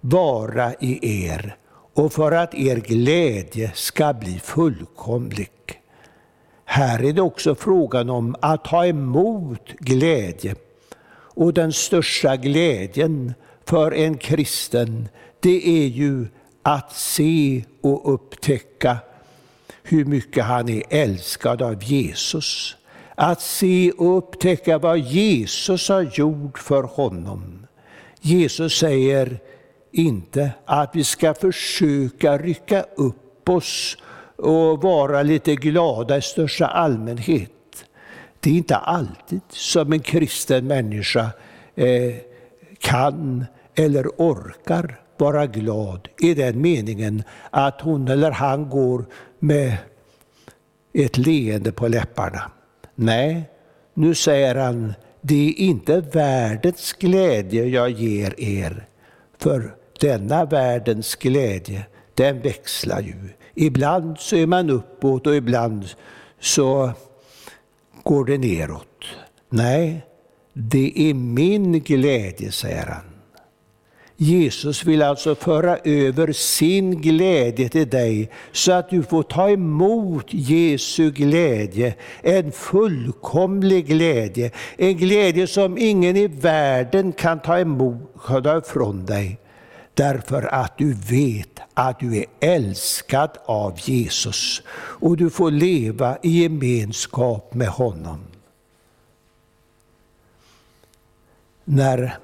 vara 0.00 0.74
i 0.74 1.26
er 1.28 1.56
och 1.96 2.12
för 2.12 2.32
att 2.32 2.54
er 2.54 2.76
glädje 2.76 3.70
ska 3.74 4.12
bli 4.12 4.38
fullkomlig. 4.38 5.50
Här 6.64 7.04
är 7.04 7.12
det 7.12 7.22
också 7.22 7.54
frågan 7.54 8.10
om 8.10 8.36
att 8.40 8.64
ta 8.64 8.86
emot 8.86 9.68
glädje. 9.78 10.54
Och 11.08 11.54
den 11.54 11.72
största 11.72 12.36
glädjen 12.36 13.34
för 13.64 13.94
en 13.94 14.18
kristen, 14.18 15.08
det 15.40 15.68
är 15.68 15.86
ju 15.86 16.26
att 16.62 16.92
se 16.92 17.64
och 17.80 18.14
upptäcka 18.14 18.96
hur 19.82 20.04
mycket 20.04 20.44
han 20.44 20.68
är 20.68 20.82
älskad 20.90 21.62
av 21.62 21.84
Jesus. 21.84 22.76
Att 23.14 23.40
se 23.40 23.90
och 23.90 24.18
upptäcka 24.18 24.78
vad 24.78 24.98
Jesus 24.98 25.88
har 25.88 26.02
gjort 26.02 26.58
för 26.58 26.82
honom. 26.82 27.66
Jesus 28.20 28.78
säger 28.78 29.38
inte 29.98 30.50
att 30.64 30.96
vi 30.96 31.04
ska 31.04 31.34
försöka 31.34 32.38
rycka 32.38 32.84
upp 32.96 33.48
oss 33.48 33.96
och 34.36 34.82
vara 34.82 35.22
lite 35.22 35.54
glada 35.54 36.16
i 36.16 36.22
största 36.22 36.66
allmänhet. 36.66 37.50
Det 38.40 38.50
är 38.50 38.54
inte 38.54 38.76
alltid 38.76 39.40
som 39.48 39.92
en 39.92 40.00
kristen 40.00 40.66
människa 40.66 41.30
eh, 41.74 42.14
kan 42.78 43.46
eller 43.74 44.06
orkar 44.16 45.00
vara 45.16 45.46
glad 45.46 46.08
i 46.20 46.34
den 46.34 46.60
meningen 46.60 47.22
att 47.50 47.80
hon 47.80 48.08
eller 48.08 48.30
han 48.30 48.68
går 48.68 49.04
med 49.38 49.76
ett 50.92 51.16
leende 51.16 51.72
på 51.72 51.88
läpparna. 51.88 52.50
Nej, 52.94 53.50
nu 53.94 54.14
säger 54.14 54.54
han, 54.54 54.94
det 55.20 55.48
är 55.48 55.60
inte 55.60 56.00
världens 56.00 56.92
glädje 56.92 57.64
jag 57.64 57.90
ger 57.90 58.40
er, 58.40 58.86
för 59.38 59.75
denna 60.00 60.44
världens 60.44 61.14
glädje, 61.14 61.86
den 62.14 62.40
växlar 62.40 63.00
ju. 63.00 63.14
Ibland 63.54 64.18
så 64.18 64.36
är 64.36 64.46
man 64.46 64.70
uppåt 64.70 65.26
och 65.26 65.36
ibland 65.36 65.84
så 66.40 66.90
går 68.02 68.24
det 68.24 68.38
neråt. 68.38 69.04
Nej, 69.50 70.06
det 70.52 71.10
är 71.10 71.14
min 71.14 71.80
glädje, 71.80 72.52
säger 72.52 72.86
han. 72.86 73.16
Jesus 74.18 74.84
vill 74.84 75.02
alltså 75.02 75.34
föra 75.34 75.76
över 75.76 76.32
sin 76.32 77.00
glädje 77.00 77.68
till 77.68 77.88
dig 77.88 78.30
så 78.52 78.72
att 78.72 78.90
du 78.90 79.02
får 79.02 79.22
ta 79.22 79.50
emot 79.50 80.26
Jesu 80.28 81.10
glädje, 81.10 81.94
en 82.22 82.52
fullkomlig 82.52 83.86
glädje, 83.86 84.50
en 84.76 84.96
glädje 84.96 85.46
som 85.46 85.78
ingen 85.78 86.16
i 86.16 86.26
världen 86.26 87.12
kan 87.12 87.42
ta 87.42 87.58
emot 87.58 87.96
ifrån 88.64 89.06
dig. 89.06 89.38
Därför 89.96 90.54
att 90.54 90.78
du 90.78 90.94
vet 90.94 91.60
att 91.74 92.00
du 92.00 92.16
är 92.16 92.24
älskad 92.40 93.30
av 93.44 93.78
Jesus 93.80 94.62
och 94.76 95.16
du 95.16 95.30
får 95.30 95.50
leva 95.50 96.18
i 96.22 96.42
gemenskap 96.42 97.54
med 97.54 97.68
honom. 97.68 98.20
När 101.64 102.18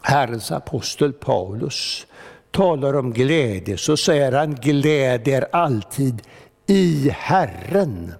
Herrens 0.00 0.52
apostel 0.52 1.12
Paulus 1.12 2.06
talar 2.50 2.96
om 2.96 3.12
glädje 3.12 3.78
så 3.78 3.96
säger 3.96 4.32
han 4.32 4.54
glädjer 4.54 5.48
alltid 5.52 6.22
i 6.66 7.10
Herren. 7.10 8.14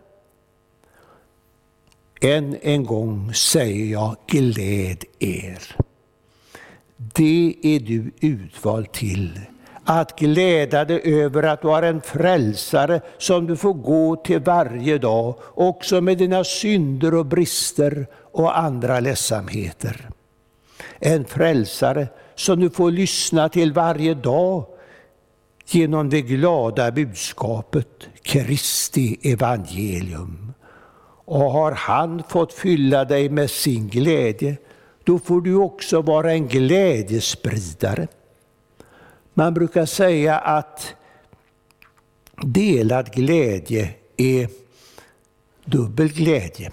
Än 2.20 2.56
en 2.62 2.84
gång 2.84 3.34
säger 3.34 3.92
jag 3.92 4.16
gläd 4.26 5.04
er. 5.18 5.76
Det 7.02 7.54
är 7.62 7.80
du 7.80 8.12
utvald 8.20 8.92
till. 8.92 9.40
Att 9.84 10.18
glädja 10.18 10.84
dig 10.84 11.00
över 11.04 11.42
att 11.42 11.62
du 11.62 11.68
har 11.68 11.82
en 11.82 12.00
frälsare 12.00 13.00
som 13.18 13.46
du 13.46 13.56
får 13.56 13.74
gå 13.74 14.16
till 14.16 14.40
varje 14.40 14.98
dag, 14.98 15.34
också 15.54 16.00
med 16.00 16.18
dina 16.18 16.44
synder 16.44 17.14
och 17.14 17.26
brister 17.26 18.06
och 18.32 18.58
andra 18.58 19.00
ledsamheter. 19.00 20.08
En 20.98 21.24
frälsare 21.24 22.08
som 22.34 22.60
du 22.60 22.70
får 22.70 22.90
lyssna 22.90 23.48
till 23.48 23.72
varje 23.72 24.14
dag 24.14 24.66
genom 25.66 26.10
det 26.10 26.22
glada 26.22 26.90
budskapet, 26.90 28.08
Kristi 28.22 29.18
evangelium. 29.22 30.52
Och 31.24 31.52
har 31.52 31.72
han 31.72 32.22
fått 32.28 32.52
fylla 32.52 33.04
dig 33.04 33.28
med 33.28 33.50
sin 33.50 33.88
glädje, 33.88 34.56
då 35.10 35.18
får 35.18 35.40
du 35.40 35.54
också 35.54 36.02
vara 36.02 36.32
en 36.32 36.48
glädjespridare. 36.48 38.08
Man 39.34 39.54
brukar 39.54 39.86
säga 39.86 40.38
att 40.38 40.94
delad 42.42 43.12
glädje 43.12 43.90
är 44.16 44.48
dubbel 45.64 46.08
glädje. 46.08 46.72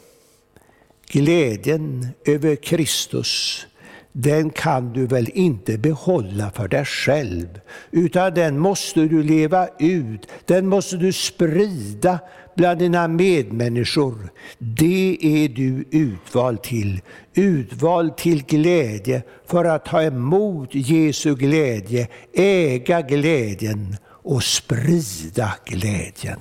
Glädjen 1.07 2.07
över 2.25 2.55
Kristus, 2.55 3.65
den 4.11 4.49
kan 4.49 4.93
du 4.93 5.07
väl 5.07 5.29
inte 5.33 5.77
behålla 5.77 6.51
för 6.51 6.67
dig 6.67 6.85
själv, 6.85 7.59
utan 7.91 8.33
den 8.33 8.59
måste 8.59 8.99
du 8.99 9.23
leva 9.23 9.67
ut, 9.79 10.27
den 10.45 10.67
måste 10.67 10.97
du 10.97 11.13
sprida 11.13 12.19
bland 12.57 12.79
dina 12.79 13.07
medmänniskor. 13.07 14.29
Det 14.57 15.17
är 15.21 15.49
du 15.49 15.85
utvald 15.91 16.61
till, 16.61 17.01
utvald 17.33 18.17
till 18.17 18.43
glädje 18.43 19.23
för 19.45 19.65
att 19.65 19.85
ta 19.85 20.01
emot 20.03 20.69
Jesu 20.71 21.35
glädje, 21.35 22.07
äga 22.33 23.01
glädjen 23.01 23.95
och 24.05 24.43
sprida 24.43 25.53
glädjen. 25.65 26.39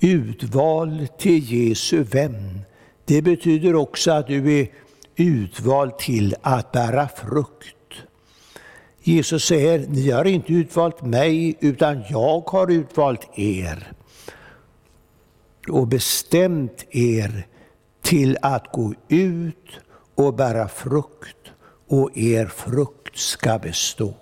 Utvald 0.00 1.18
till 1.18 1.52
Jesu 1.52 2.02
vän, 2.02 2.60
det 3.04 3.22
betyder 3.22 3.74
också 3.74 4.10
att 4.10 4.26
du 4.26 4.60
är 4.60 4.68
utvald 5.16 5.98
till 5.98 6.34
att 6.42 6.72
bära 6.72 7.08
frukt. 7.08 7.76
Jesus 9.10 9.44
säger, 9.44 9.78
ni 9.88 10.10
har 10.10 10.24
inte 10.24 10.52
utvalt 10.52 11.02
mig, 11.02 11.56
utan 11.60 12.02
jag 12.08 12.40
har 12.40 12.70
utvalt 12.70 13.38
er 13.38 13.92
och 15.68 15.86
bestämt 15.86 16.84
er 16.90 17.46
till 18.02 18.38
att 18.42 18.72
gå 18.72 18.94
ut 19.08 19.80
och 20.14 20.34
bära 20.34 20.68
frukt, 20.68 21.36
och 21.88 22.18
er 22.18 22.46
frukt 22.46 23.18
ska 23.18 23.58
bestå. 23.58 24.14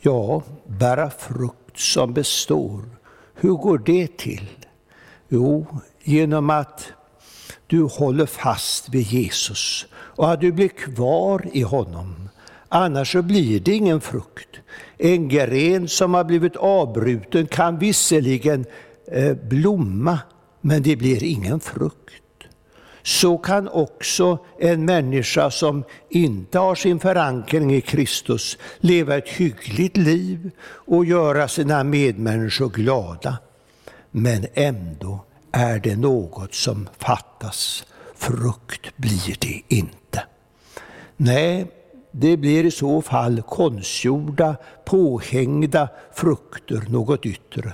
Ja, 0.00 0.42
bära 0.66 1.10
frukt 1.10 1.78
som 1.78 2.14
består. 2.14 2.84
Hur 3.34 3.52
går 3.52 3.78
det 3.78 4.16
till? 4.16 4.48
Jo, 5.28 5.66
genom 6.02 6.50
att 6.50 6.92
du 7.66 7.82
håller 7.82 8.26
fast 8.26 8.88
vid 8.88 9.06
Jesus 9.06 9.86
och 10.16 10.32
att 10.32 10.40
du 10.40 10.52
blir 10.52 10.68
kvar 10.68 11.46
i 11.52 11.62
honom. 11.62 12.28
Annars 12.68 13.12
så 13.12 13.22
blir 13.22 13.60
det 13.60 13.72
ingen 13.72 14.00
frukt. 14.00 14.48
En 14.98 15.28
gren 15.28 15.88
som 15.88 16.14
har 16.14 16.24
blivit 16.24 16.56
avbruten 16.56 17.46
kan 17.46 17.78
visserligen 17.78 18.64
eh, 19.12 19.34
blomma, 19.34 20.18
men 20.60 20.82
det 20.82 20.96
blir 20.96 21.24
ingen 21.24 21.60
frukt. 21.60 22.12
Så 23.02 23.38
kan 23.38 23.68
också 23.68 24.38
en 24.58 24.84
människa 24.84 25.50
som 25.50 25.84
inte 26.10 26.58
har 26.58 26.74
sin 26.74 27.00
förankring 27.00 27.74
i 27.74 27.80
Kristus 27.80 28.58
leva 28.78 29.16
ett 29.16 29.28
hyggligt 29.28 29.96
liv 29.96 30.50
och 30.62 31.04
göra 31.04 31.48
sina 31.48 31.84
medmänniskor 31.84 32.68
glada. 32.68 33.38
Men 34.10 34.46
ändå 34.54 35.24
är 35.52 35.78
det 35.78 35.96
något 35.96 36.54
som 36.54 36.88
fattas. 36.98 37.84
Frukt 38.14 38.96
blir 38.96 39.36
det 39.38 39.62
inte. 39.68 40.05
Nej, 41.16 41.66
det 42.10 42.36
blir 42.36 42.64
i 42.64 42.70
så 42.70 43.02
fall 43.02 43.42
konstgjorda, 43.42 44.56
påhängda 44.84 45.88
frukter, 46.14 46.82
något 46.88 47.26
yttre. 47.26 47.72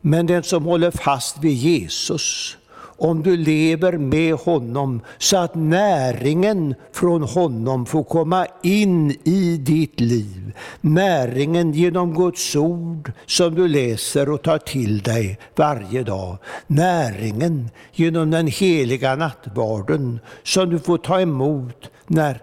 Men 0.00 0.26
den 0.26 0.42
som 0.42 0.64
håller 0.64 0.90
fast 0.90 1.38
vid 1.38 1.52
Jesus, 1.52 2.56
om 2.98 3.22
du 3.22 3.36
lever 3.36 3.92
med 3.92 4.34
honom 4.34 5.00
så 5.18 5.36
att 5.36 5.54
näringen 5.54 6.74
från 6.92 7.22
honom 7.22 7.86
får 7.86 8.04
komma 8.04 8.46
in 8.62 9.10
i 9.24 9.56
ditt 9.56 10.00
liv. 10.00 10.52
Näringen 10.80 11.72
genom 11.72 12.14
Guds 12.14 12.56
ord 12.56 13.12
som 13.26 13.54
du 13.54 13.68
läser 13.68 14.28
och 14.28 14.42
tar 14.42 14.58
till 14.58 15.02
dig 15.02 15.38
varje 15.56 16.02
dag. 16.02 16.38
Näringen 16.66 17.70
genom 17.92 18.30
den 18.30 18.46
heliga 18.46 19.16
nattvarden 19.16 20.20
som 20.42 20.70
du 20.70 20.78
får 20.78 20.98
ta 20.98 21.20
emot 21.20 21.90
när 22.06 22.42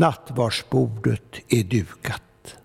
nattvardsbordet 0.00 1.34
är 1.48 1.64
dukat. 1.64 2.56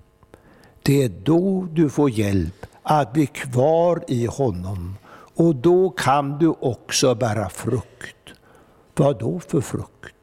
Det 0.81 1.03
är 1.03 1.09
då 1.09 1.67
du 1.71 1.89
får 1.89 2.09
hjälp 2.09 2.65
att 2.83 3.13
bli 3.13 3.27
kvar 3.27 4.03
i 4.07 4.25
honom 4.25 4.97
och 5.35 5.55
då 5.55 5.89
kan 5.89 6.39
du 6.39 6.47
också 6.47 7.15
bära 7.15 7.49
frukt. 7.49 8.33
Vad 8.95 9.19
då 9.19 9.39
för 9.39 9.61
frukt? 9.61 10.15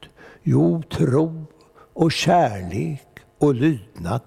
Jo, 0.42 0.82
tro 0.90 1.44
och 1.92 2.12
kärlek 2.12 3.08
och 3.38 3.54
lydnad. 3.54 4.22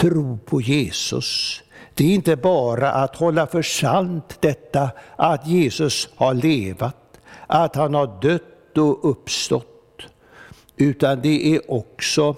Tro 0.00 0.38
på 0.38 0.60
Jesus. 0.60 1.62
Det 1.94 2.04
är 2.04 2.14
inte 2.14 2.36
bara 2.36 2.92
att 2.92 3.16
hålla 3.16 3.46
för 3.46 3.62
sant 3.62 4.38
detta 4.40 4.90
att 5.16 5.46
Jesus 5.46 6.08
har 6.16 6.34
levat, 6.34 7.20
att 7.46 7.76
han 7.76 7.94
har 7.94 8.20
dött 8.22 8.78
och 8.78 9.10
uppstått, 9.10 9.71
utan 10.76 11.20
det 11.20 11.54
är 11.56 11.70
också 11.70 12.36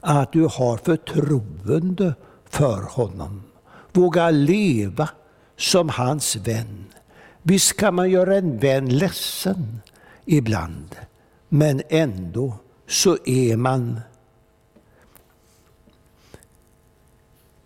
att 0.00 0.32
du 0.32 0.42
har 0.42 0.76
förtroende 0.76 2.14
för 2.44 2.82
honom. 2.82 3.42
Våga 3.92 4.30
leva 4.30 5.08
som 5.56 5.88
hans 5.88 6.36
vän. 6.36 6.84
Visst 7.42 7.76
kan 7.76 7.94
man 7.94 8.10
göra 8.10 8.36
en 8.36 8.58
vän 8.58 8.88
ledsen 8.88 9.80
ibland, 10.24 10.96
men 11.48 11.82
ändå 11.88 12.54
så 12.86 13.18
är 13.24 13.56
man 13.56 14.00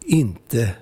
inte 0.01 0.77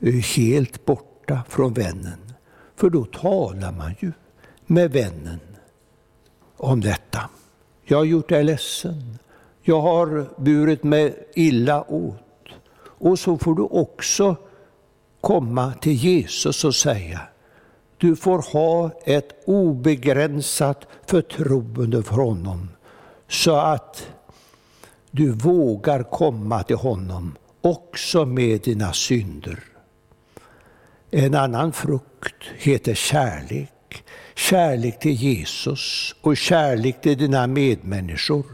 eh, 0.00 0.14
helt 0.14 0.84
borta 0.84 1.42
från 1.48 1.74
vännen. 1.74 2.32
För 2.76 2.90
då 2.90 3.04
talar 3.04 3.72
man 3.72 3.94
ju 4.00 4.12
med 4.66 4.92
vännen 4.92 5.40
om 6.56 6.80
detta. 6.80 7.30
Jag 7.84 7.98
har 7.98 8.04
gjort 8.04 8.28
dig 8.28 8.44
ledsen. 8.44 9.18
Jag 9.62 9.80
har 9.80 10.26
burit 10.36 10.84
mig 10.84 11.28
illa 11.34 11.90
åt. 11.90 12.20
Och 12.80 13.18
så 13.18 13.38
får 13.38 13.54
du 13.54 13.62
också 13.62 14.36
komma 15.20 15.72
till 15.80 15.92
Jesus 15.92 16.64
och 16.64 16.74
säga, 16.74 17.20
du 17.96 18.16
får 18.16 18.52
ha 18.52 18.90
ett 19.04 19.42
obegränsat 19.46 20.86
förtroende 21.06 22.02
för 22.02 22.14
honom, 22.14 22.68
så 23.28 23.56
att 23.56 24.08
du 25.10 25.32
vågar 25.32 26.02
komma 26.02 26.62
till 26.62 26.76
honom 26.76 27.36
också 27.60 28.24
med 28.24 28.60
dina 28.60 28.92
synder. 28.92 29.64
En 31.10 31.34
annan 31.34 31.72
frukt 31.72 32.42
heter 32.56 32.94
kärlek. 32.94 33.73
Kärlek 34.34 34.98
till 34.98 35.12
Jesus 35.12 36.14
och 36.20 36.36
kärlek 36.36 37.00
till 37.00 37.18
dina 37.18 37.46
medmänniskor. 37.46 38.44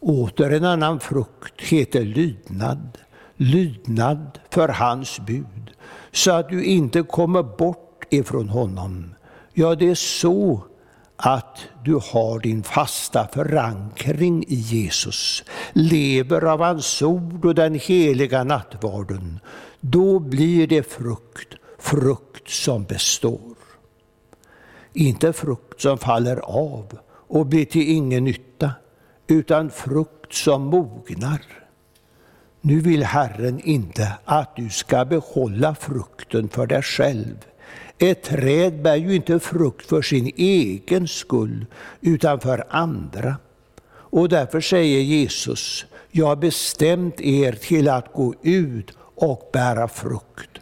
Åter 0.00 0.50
en 0.50 0.64
annan 0.64 1.00
frukt 1.00 1.60
heter 1.60 2.04
lydnad. 2.04 2.98
Lydnad 3.36 4.38
för 4.50 4.68
hans 4.68 5.20
bud 5.20 5.70
så 6.12 6.30
att 6.30 6.48
du 6.48 6.64
inte 6.64 7.02
kommer 7.02 7.42
bort 7.42 8.04
ifrån 8.10 8.48
honom. 8.48 9.14
Ja, 9.52 9.74
det 9.74 9.90
är 9.90 9.94
så 9.94 10.64
att 11.16 11.58
du 11.84 11.94
har 11.94 12.40
din 12.40 12.62
fasta 12.62 13.28
förankring 13.32 14.44
i 14.48 14.54
Jesus, 14.54 15.44
lever 15.72 16.42
av 16.42 16.60
hans 16.60 17.02
ord 17.02 17.44
och 17.44 17.54
den 17.54 17.74
heliga 17.74 18.44
nattvarden. 18.44 19.40
Då 19.80 20.18
blir 20.18 20.66
det 20.66 20.92
frukt, 20.92 21.54
frukt 21.78 22.50
som 22.50 22.84
består. 22.84 23.53
Inte 24.94 25.32
frukt 25.32 25.80
som 25.80 25.98
faller 25.98 26.36
av 26.36 26.98
och 27.06 27.46
blir 27.46 27.64
till 27.64 27.88
ingen 27.88 28.24
nytta, 28.24 28.70
utan 29.26 29.70
frukt 29.70 30.32
som 30.34 30.62
mognar 30.62 31.40
nu 32.66 32.80
vill 32.80 33.04
Herren 33.04 33.60
inte 33.60 34.12
att 34.24 34.56
du 34.56 34.70
ska 34.70 35.04
behålla 35.04 35.74
frukten 35.74 36.48
för 36.48 36.66
dig 36.66 36.82
själv. 36.82 37.36
Ett 37.98 38.22
träd 38.22 38.82
bär 38.82 38.96
ju 38.96 39.14
inte 39.14 39.40
frukt 39.40 39.86
för 39.86 40.02
sin 40.02 40.32
egen 40.36 41.08
skull, 41.08 41.66
utan 42.00 42.40
för 42.40 42.64
andra. 42.70 43.36
Och 43.90 44.28
därför 44.28 44.60
säger 44.60 45.00
Jesus, 45.00 45.86
jag 46.10 46.26
har 46.26 46.36
bestämt 46.36 47.20
er 47.20 47.52
till 47.52 47.88
att 47.88 48.12
gå 48.12 48.34
ut 48.42 48.92
och 49.14 49.50
bära 49.52 49.88
frukt, 49.88 50.58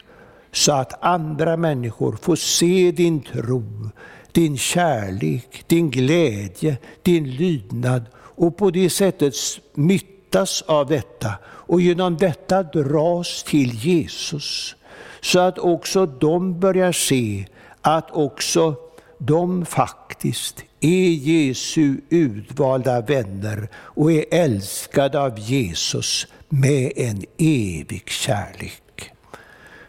så 0.53 0.73
att 0.73 1.05
andra 1.05 1.57
människor 1.57 2.17
får 2.23 2.37
se 2.37 2.93
din 2.93 3.21
tro, 3.21 3.91
din 4.33 4.57
kärlek, 4.57 5.65
din 5.67 5.91
glädje, 5.91 6.77
din 7.03 7.31
lydnad 7.31 8.03
och 8.15 8.57
på 8.57 8.71
det 8.71 8.91
sättet 8.91 9.35
smittas 9.35 10.63
av 10.63 10.87
detta 10.87 11.35
och 11.45 11.81
genom 11.81 12.17
detta 12.17 12.63
dras 12.63 13.43
till 13.43 13.75
Jesus. 13.75 14.77
Så 15.21 15.41
att 15.41 15.59
också 15.59 16.07
de 16.07 16.61
börjar 16.61 16.93
se 16.93 17.47
att 17.81 18.11
också 18.11 18.75
de 19.19 19.67
faktiskt 19.67 20.65
är 20.81 21.09
Jesu 21.09 21.97
utvalda 22.09 23.01
vänner 23.01 23.69
och 23.75 24.13
är 24.13 24.25
älskade 24.31 25.21
av 25.21 25.39
Jesus 25.39 26.27
med 26.49 26.93
en 26.97 27.25
evig 27.39 28.11
kärlek. 28.11 29.11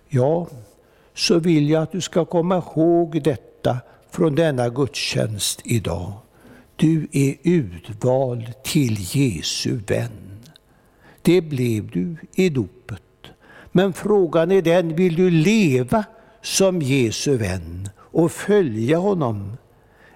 Ja, 0.07 0.47
så 1.13 1.39
vill 1.39 1.69
jag 1.69 1.83
att 1.83 1.91
du 1.91 2.01
ska 2.01 2.25
komma 2.25 2.57
ihåg 2.57 3.23
detta 3.23 3.77
från 4.13 4.35
denna 4.35 4.69
gudstjänst 4.69 5.61
idag. 5.63 6.13
Du 6.75 7.07
är 7.11 7.35
utvald 7.43 8.63
till 8.63 8.97
Jesu 8.99 9.79
vän. 9.87 10.39
Det 11.21 11.41
blev 11.41 11.91
du 11.91 12.15
i 12.35 12.49
dopet. 12.49 13.01
Men 13.71 13.93
frågan 13.93 14.51
är 14.51 14.61
den, 14.61 14.95
vill 14.95 15.15
du 15.15 15.29
leva 15.29 16.03
som 16.41 16.81
Jesu 16.81 17.37
vän 17.37 17.89
och 17.97 18.31
följa 18.31 18.97
honom? 18.97 19.57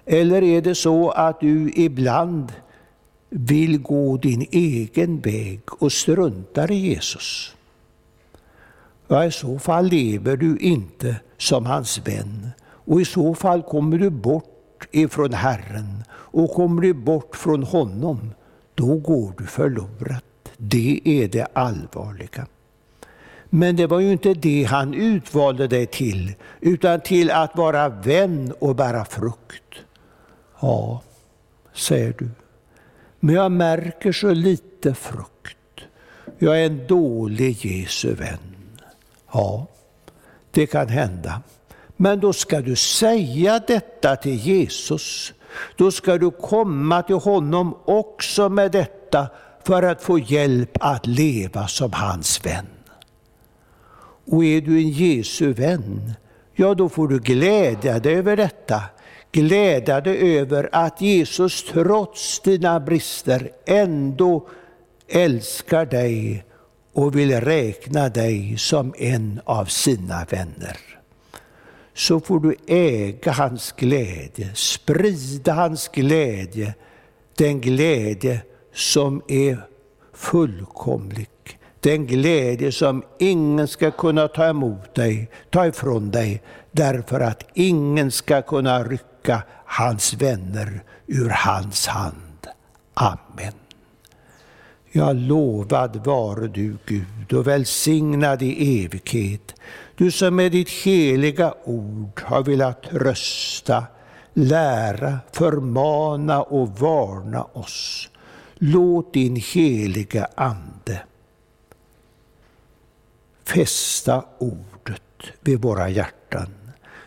Eller 0.04 0.42
är 0.42 0.62
det 0.62 0.74
så 0.74 1.10
att 1.10 1.40
du 1.40 1.72
ibland 1.74 2.52
vill 3.30 3.78
gå 3.78 4.16
din 4.16 4.46
egen 4.50 5.20
väg 5.20 5.60
och 5.78 5.92
struntar 5.92 6.70
i 6.70 6.74
Jesus? 6.74 7.54
Ja, 9.08 9.24
i 9.24 9.30
så 9.30 9.58
fall 9.58 9.86
lever 9.86 10.36
du 10.36 10.58
inte 10.58 11.16
som 11.38 11.66
hans 11.66 11.98
vän 12.08 12.50
och 12.88 13.00
i 13.00 13.04
så 13.04 13.34
fall 13.34 13.62
kommer 13.62 13.98
du 13.98 14.10
bort 14.10 14.88
ifrån 14.90 15.32
Herren 15.32 16.04
och 16.10 16.50
kommer 16.50 16.82
du 16.82 16.94
bort 16.94 17.36
från 17.36 17.62
honom, 17.62 18.30
då 18.74 18.96
går 18.96 19.32
du 19.38 19.46
förlorad. 19.46 20.22
Det 20.56 21.00
är 21.04 21.28
det 21.28 21.46
allvarliga. 21.52 22.46
Men 23.50 23.76
det 23.76 23.86
var 23.86 24.00
ju 24.00 24.12
inte 24.12 24.34
det 24.34 24.64
han 24.64 24.94
utvalde 24.94 25.66
dig 25.66 25.86
till, 25.86 26.34
utan 26.60 27.00
till 27.00 27.30
att 27.30 27.56
vara 27.56 27.88
vän 27.88 28.52
och 28.58 28.76
bära 28.76 29.04
frukt. 29.04 29.74
Ja, 30.60 31.02
säger 31.74 32.14
du. 32.18 32.28
Men 33.20 33.34
jag 33.34 33.52
märker 33.52 34.12
så 34.12 34.30
lite 34.30 34.94
frukt. 34.94 35.80
Jag 36.38 36.60
är 36.60 36.66
en 36.66 36.86
dålig 36.86 37.66
Jesu 37.66 38.14
vän. 38.14 38.38
Ja, 39.32 39.66
det 40.50 40.66
kan 40.66 40.88
hända. 40.88 41.42
Men 42.00 42.20
då 42.20 42.32
ska 42.32 42.60
du 42.60 42.76
säga 42.76 43.60
detta 43.66 44.16
till 44.16 44.34
Jesus. 44.34 45.32
Då 45.76 45.90
ska 45.90 46.18
du 46.18 46.30
komma 46.30 47.02
till 47.02 47.16
honom 47.16 47.78
också 47.84 48.48
med 48.48 48.72
detta 48.72 49.26
för 49.64 49.82
att 49.82 50.02
få 50.02 50.18
hjälp 50.18 50.70
att 50.80 51.06
leva 51.06 51.68
som 51.68 51.92
hans 51.92 52.46
vän. 52.46 52.66
Och 54.30 54.44
är 54.44 54.60
du 54.60 54.78
en 54.78 54.88
Jesu 54.88 55.52
vän, 55.52 56.12
ja 56.54 56.74
då 56.74 56.88
får 56.88 57.08
du 57.08 57.18
glädja 57.18 57.98
dig 57.98 58.14
över 58.14 58.36
detta. 58.36 58.82
Glädja 59.32 60.00
dig 60.00 60.38
över 60.38 60.68
att 60.72 61.00
Jesus 61.00 61.64
trots 61.64 62.40
dina 62.40 62.80
brister 62.80 63.50
ändå 63.66 64.48
älskar 65.08 65.86
dig 65.86 66.44
och 66.92 67.16
vill 67.16 67.40
räkna 67.40 68.08
dig 68.08 68.54
som 68.58 68.94
en 68.98 69.40
av 69.44 69.64
sina 69.64 70.24
vänner. 70.30 70.87
Så 71.98 72.20
får 72.20 72.40
du 72.40 72.56
äga 72.66 73.32
hans 73.32 73.72
glädje, 73.72 74.54
sprida 74.54 75.52
hans 75.52 75.88
glädje 75.88 76.74
den 77.38 77.60
glädje 77.60 78.40
som 78.74 79.22
är 79.28 79.66
fullkomlig. 80.12 81.28
Den 81.80 82.06
glädje 82.06 82.72
som 82.72 83.02
ingen 83.18 83.68
ska 83.68 83.90
kunna 83.90 84.28
ta 84.28 84.48
emot 84.48 84.94
dig, 84.94 85.30
ta 85.50 85.66
ifrån 85.66 86.10
dig, 86.10 86.42
därför 86.70 87.20
att 87.20 87.44
ingen 87.54 88.10
ska 88.10 88.42
kunna 88.42 88.84
rycka 88.84 89.42
hans 89.64 90.14
vänner 90.14 90.82
ur 91.06 91.28
hans 91.28 91.86
hand. 91.86 92.46
Amen. 92.94 93.52
Ja, 94.92 95.12
lovad 95.12 96.06
vare 96.06 96.48
du 96.48 96.76
Gud 96.86 97.32
och 97.32 97.46
välsignad 97.46 98.42
i 98.42 98.84
evighet, 98.84 99.54
du 99.98 100.10
som 100.10 100.36
med 100.36 100.52
ditt 100.52 100.70
heliga 100.70 101.54
ord 101.64 102.22
har 102.24 102.42
velat 102.42 102.86
rösta, 102.90 103.84
lära, 104.34 105.18
förmana 105.32 106.42
och 106.42 106.68
varna 106.68 107.44
oss. 107.44 108.08
Låt 108.58 109.12
din 109.12 109.36
heliga 109.36 110.28
Ande 110.34 111.02
fästa 113.48 114.24
ordet 114.38 115.02
vid 115.40 115.62
våra 115.62 115.88
hjärtan, 115.88 116.48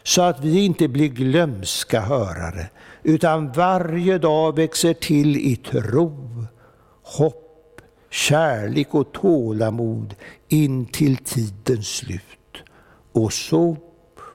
så 0.04 0.22
att 0.22 0.40
vi 0.40 0.66
inte 0.66 0.88
blir 0.88 1.08
glömska 1.08 2.02
hörare, 2.02 2.70
utan 3.04 3.52
varje 3.52 4.18
dag 4.18 4.56
växer 4.56 4.94
till 4.94 5.38
i 5.38 5.56
tro, 5.56 6.46
hopp, 7.04 7.82
kärlek 8.10 8.96
och 8.96 9.12
tålamod 9.14 10.16
in 10.48 10.86
till 10.86 11.18
tidens 11.18 11.88
slut. 11.88 12.41
Och 13.12 13.34
så 13.34 13.78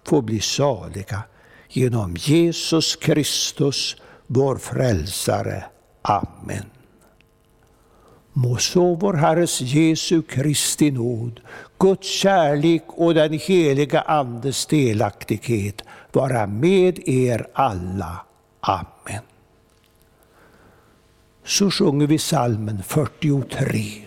få 0.05 0.23
bli 0.23 0.41
saliga 0.41 1.23
genom 1.69 2.17
Jesus 2.19 2.97
Kristus, 2.97 3.97
vår 4.27 4.57
frälsare. 4.57 5.65
Amen. 6.03 6.65
Må 8.33 8.57
så 8.57 8.95
vår 8.95 9.15
Herres 9.15 9.61
Jesu 9.61 10.23
Kristi 10.23 10.91
nåd, 10.91 11.41
Guds 11.79 12.09
kärlek 12.09 12.83
och 12.87 13.15
den 13.15 13.33
heliga 13.33 14.01
Andes 14.01 14.67
delaktighet 14.67 15.83
vara 16.13 16.47
med 16.47 17.09
er 17.09 17.47
alla. 17.53 18.21
Amen. 18.61 19.23
Så 21.45 21.71
sjunger 21.71 22.07
vi 22.07 22.19
salmen 22.19 22.83
43. 22.89 24.07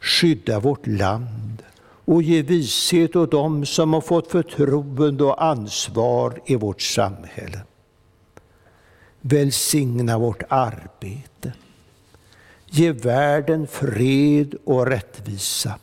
Skydda 0.00 0.60
vårt 0.60 0.86
land 0.86 1.62
och 2.04 2.22
ge 2.22 2.42
vishet 2.42 3.16
åt 3.16 3.30
dem 3.30 3.66
som 3.66 3.92
har 3.92 4.00
fått 4.00 4.30
förtroende 4.30 5.24
och 5.24 5.44
ansvar 5.44 6.40
i 6.46 6.56
vårt 6.56 6.82
samhälle. 6.82 7.60
Välsigna 9.20 10.18
vårt 10.18 10.42
arbete. 10.48 11.52
Ge 12.66 12.92
världen 12.92 13.66
fred 13.66 14.54
och 14.64 14.86
rättvisa. 14.86 15.78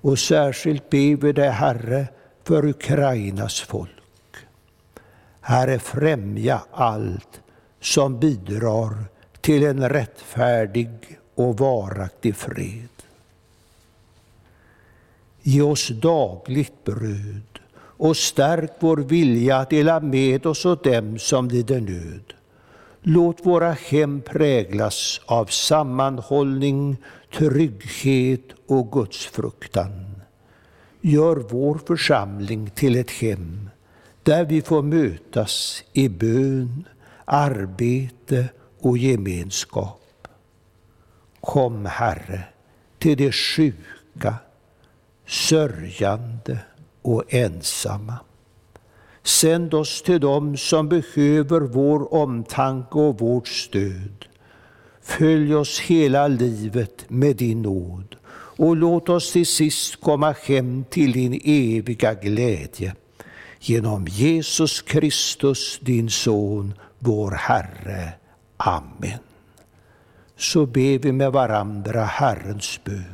Och 0.00 0.18
särskilt 0.18 0.90
ber 0.90 1.16
vi 1.16 1.32
dig, 1.32 1.50
Herre, 1.50 2.06
för 2.42 2.64
Ukrainas 2.64 3.60
folk. 3.60 3.90
Herre, 5.40 5.78
främja 5.78 6.60
allt 6.70 7.40
som 7.80 8.20
bidrar 8.20 9.04
till 9.40 9.64
en 9.64 9.88
rättfärdig 9.88 11.18
och 11.34 11.58
varaktig 11.58 12.36
fred. 12.36 12.88
Ge 15.46 15.62
oss 15.62 15.88
dagligt 15.88 16.84
bröd 16.84 17.58
och 17.76 18.16
stärk 18.16 18.72
vår 18.80 18.96
vilja 18.96 19.56
att 19.56 19.70
dela 19.70 20.00
med 20.00 20.46
oss 20.46 20.64
åt 20.64 20.84
dem 20.84 21.18
som 21.18 21.48
lider 21.48 21.80
nöd. 21.80 22.32
Låt 23.02 23.46
våra 23.46 23.72
hem 23.72 24.20
präglas 24.20 25.20
av 25.26 25.46
sammanhållning, 25.46 26.96
trygghet 27.38 28.44
och 28.66 28.92
gudsfruktan. 28.92 30.14
Gör 31.00 31.36
vår 31.36 31.80
församling 31.86 32.70
till 32.70 32.96
ett 32.96 33.10
hem 33.10 33.70
där 34.22 34.44
vi 34.44 34.62
får 34.62 34.82
mötas 34.82 35.84
i 35.92 36.08
bön, 36.08 36.84
arbete 37.24 38.48
och 38.80 38.98
gemenskap. 38.98 40.28
Kom, 41.40 41.86
Herre, 41.86 42.44
till 42.98 43.16
de 43.16 43.32
sjuka, 43.32 44.34
sörjande 45.26 46.58
och 47.02 47.34
ensamma. 47.34 48.14
Sänd 49.22 49.74
oss 49.74 50.02
till 50.02 50.20
dem 50.20 50.56
som 50.56 50.88
behöver 50.88 51.60
vår 51.60 52.14
omtanke 52.14 52.98
och 52.98 53.20
vårt 53.20 53.48
stöd. 53.48 54.24
Följ 55.02 55.54
oss 55.54 55.80
hela 55.80 56.28
livet 56.28 57.04
med 57.08 57.36
din 57.36 57.62
nåd 57.62 58.16
och 58.56 58.76
låt 58.76 59.08
oss 59.08 59.32
till 59.32 59.46
sist 59.46 60.00
komma 60.00 60.34
hem 60.46 60.84
till 60.90 61.12
din 61.12 61.40
eviga 61.44 62.14
glädje. 62.14 62.94
Genom 63.60 64.06
Jesus 64.08 64.82
Kristus, 64.82 65.78
din 65.82 66.10
Son, 66.10 66.74
vår 66.98 67.30
Herre. 67.30 68.12
Amen. 68.56 69.18
Så 70.36 70.66
ber 70.66 70.98
vi 70.98 71.12
med 71.12 71.32
varandra 71.32 72.04
Herrens 72.04 72.80
bön. 72.84 73.13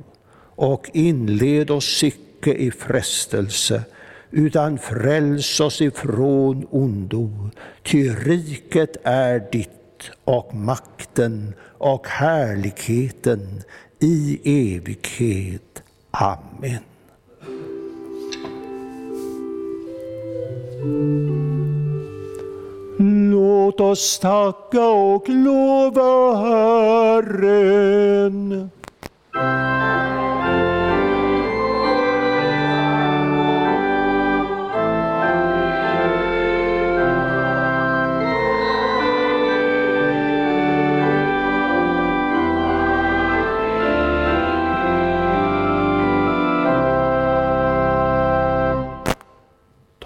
och 0.61 0.89
inled 0.93 1.71
oss 1.71 2.03
icke 2.03 2.53
i 2.53 2.71
frestelse, 2.71 3.83
utan 4.31 4.77
fräls 4.77 5.59
oss 5.59 5.81
ifrån 5.81 6.67
ondo. 6.71 7.31
Ty 7.83 8.09
riket 8.09 8.97
är 9.03 9.51
ditt 9.51 10.11
och 10.23 10.55
makten 10.55 11.53
och 11.77 12.07
härligheten 12.07 13.61
i 13.99 14.39
evighet. 14.75 15.83
Amen. 16.11 16.83
Låt 23.31 23.79
oss 23.79 24.19
tacka 24.19 24.85
och 24.85 25.29
lova 25.29 26.35
Herren. 26.35 27.51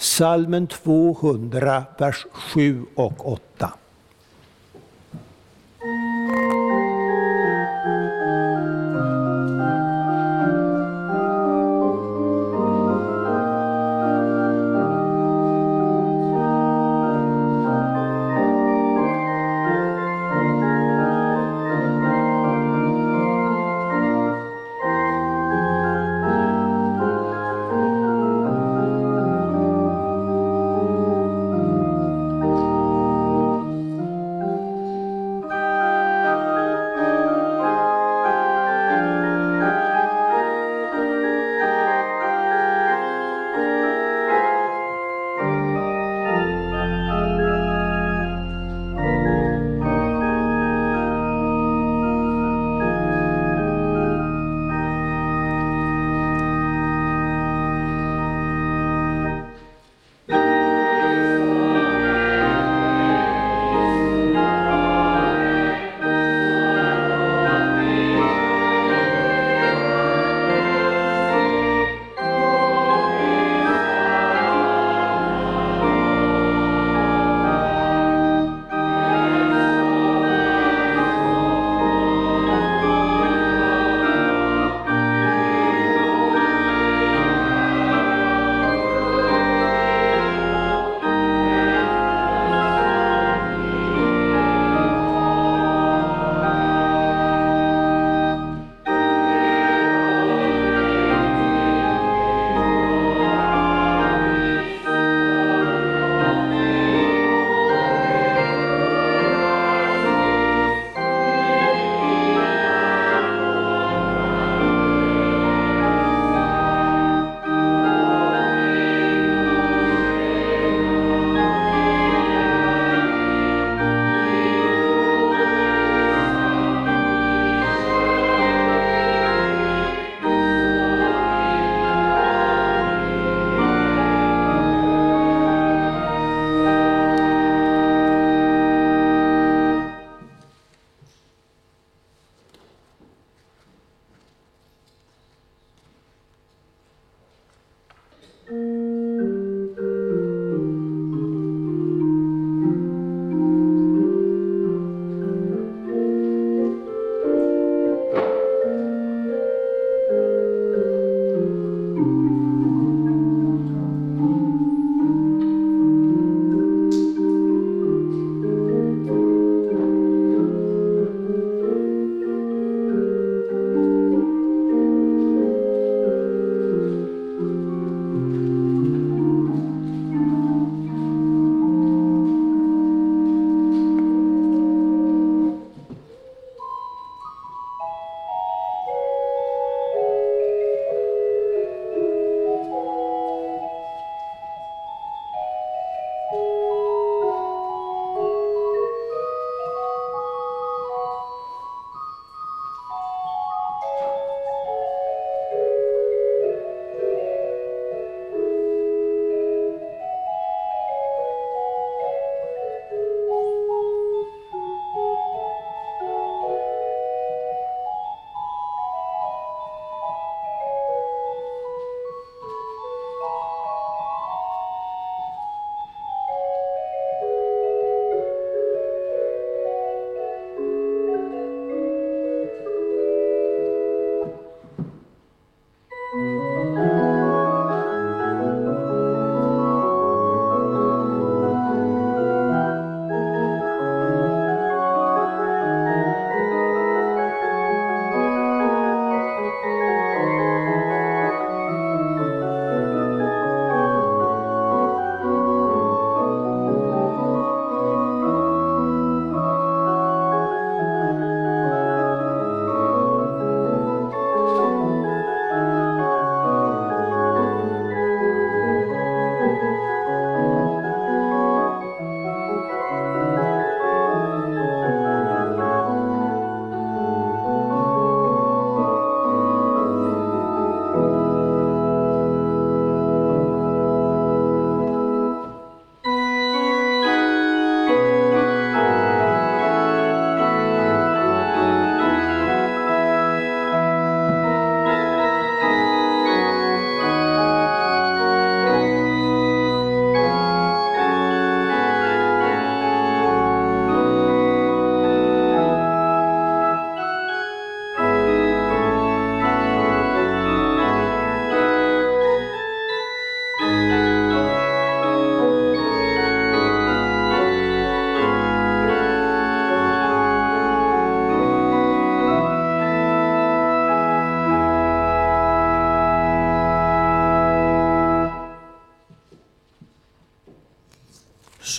Salmen 0.00 0.66
200, 0.66 1.84
vers 1.98 2.26
7 2.32 2.84
och 2.94 3.32
8. 3.32 3.72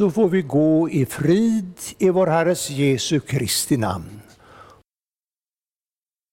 Så 0.02 0.12
får 0.12 0.30
vi 0.30 0.42
gå 0.42 0.90
i 0.90 1.06
frid 1.06 1.74
i 2.02 2.10
vår 2.10 2.28
Herres 2.34 2.64
Jesu 2.74 3.20
Kristi 3.20 3.78
namn. 3.78 4.11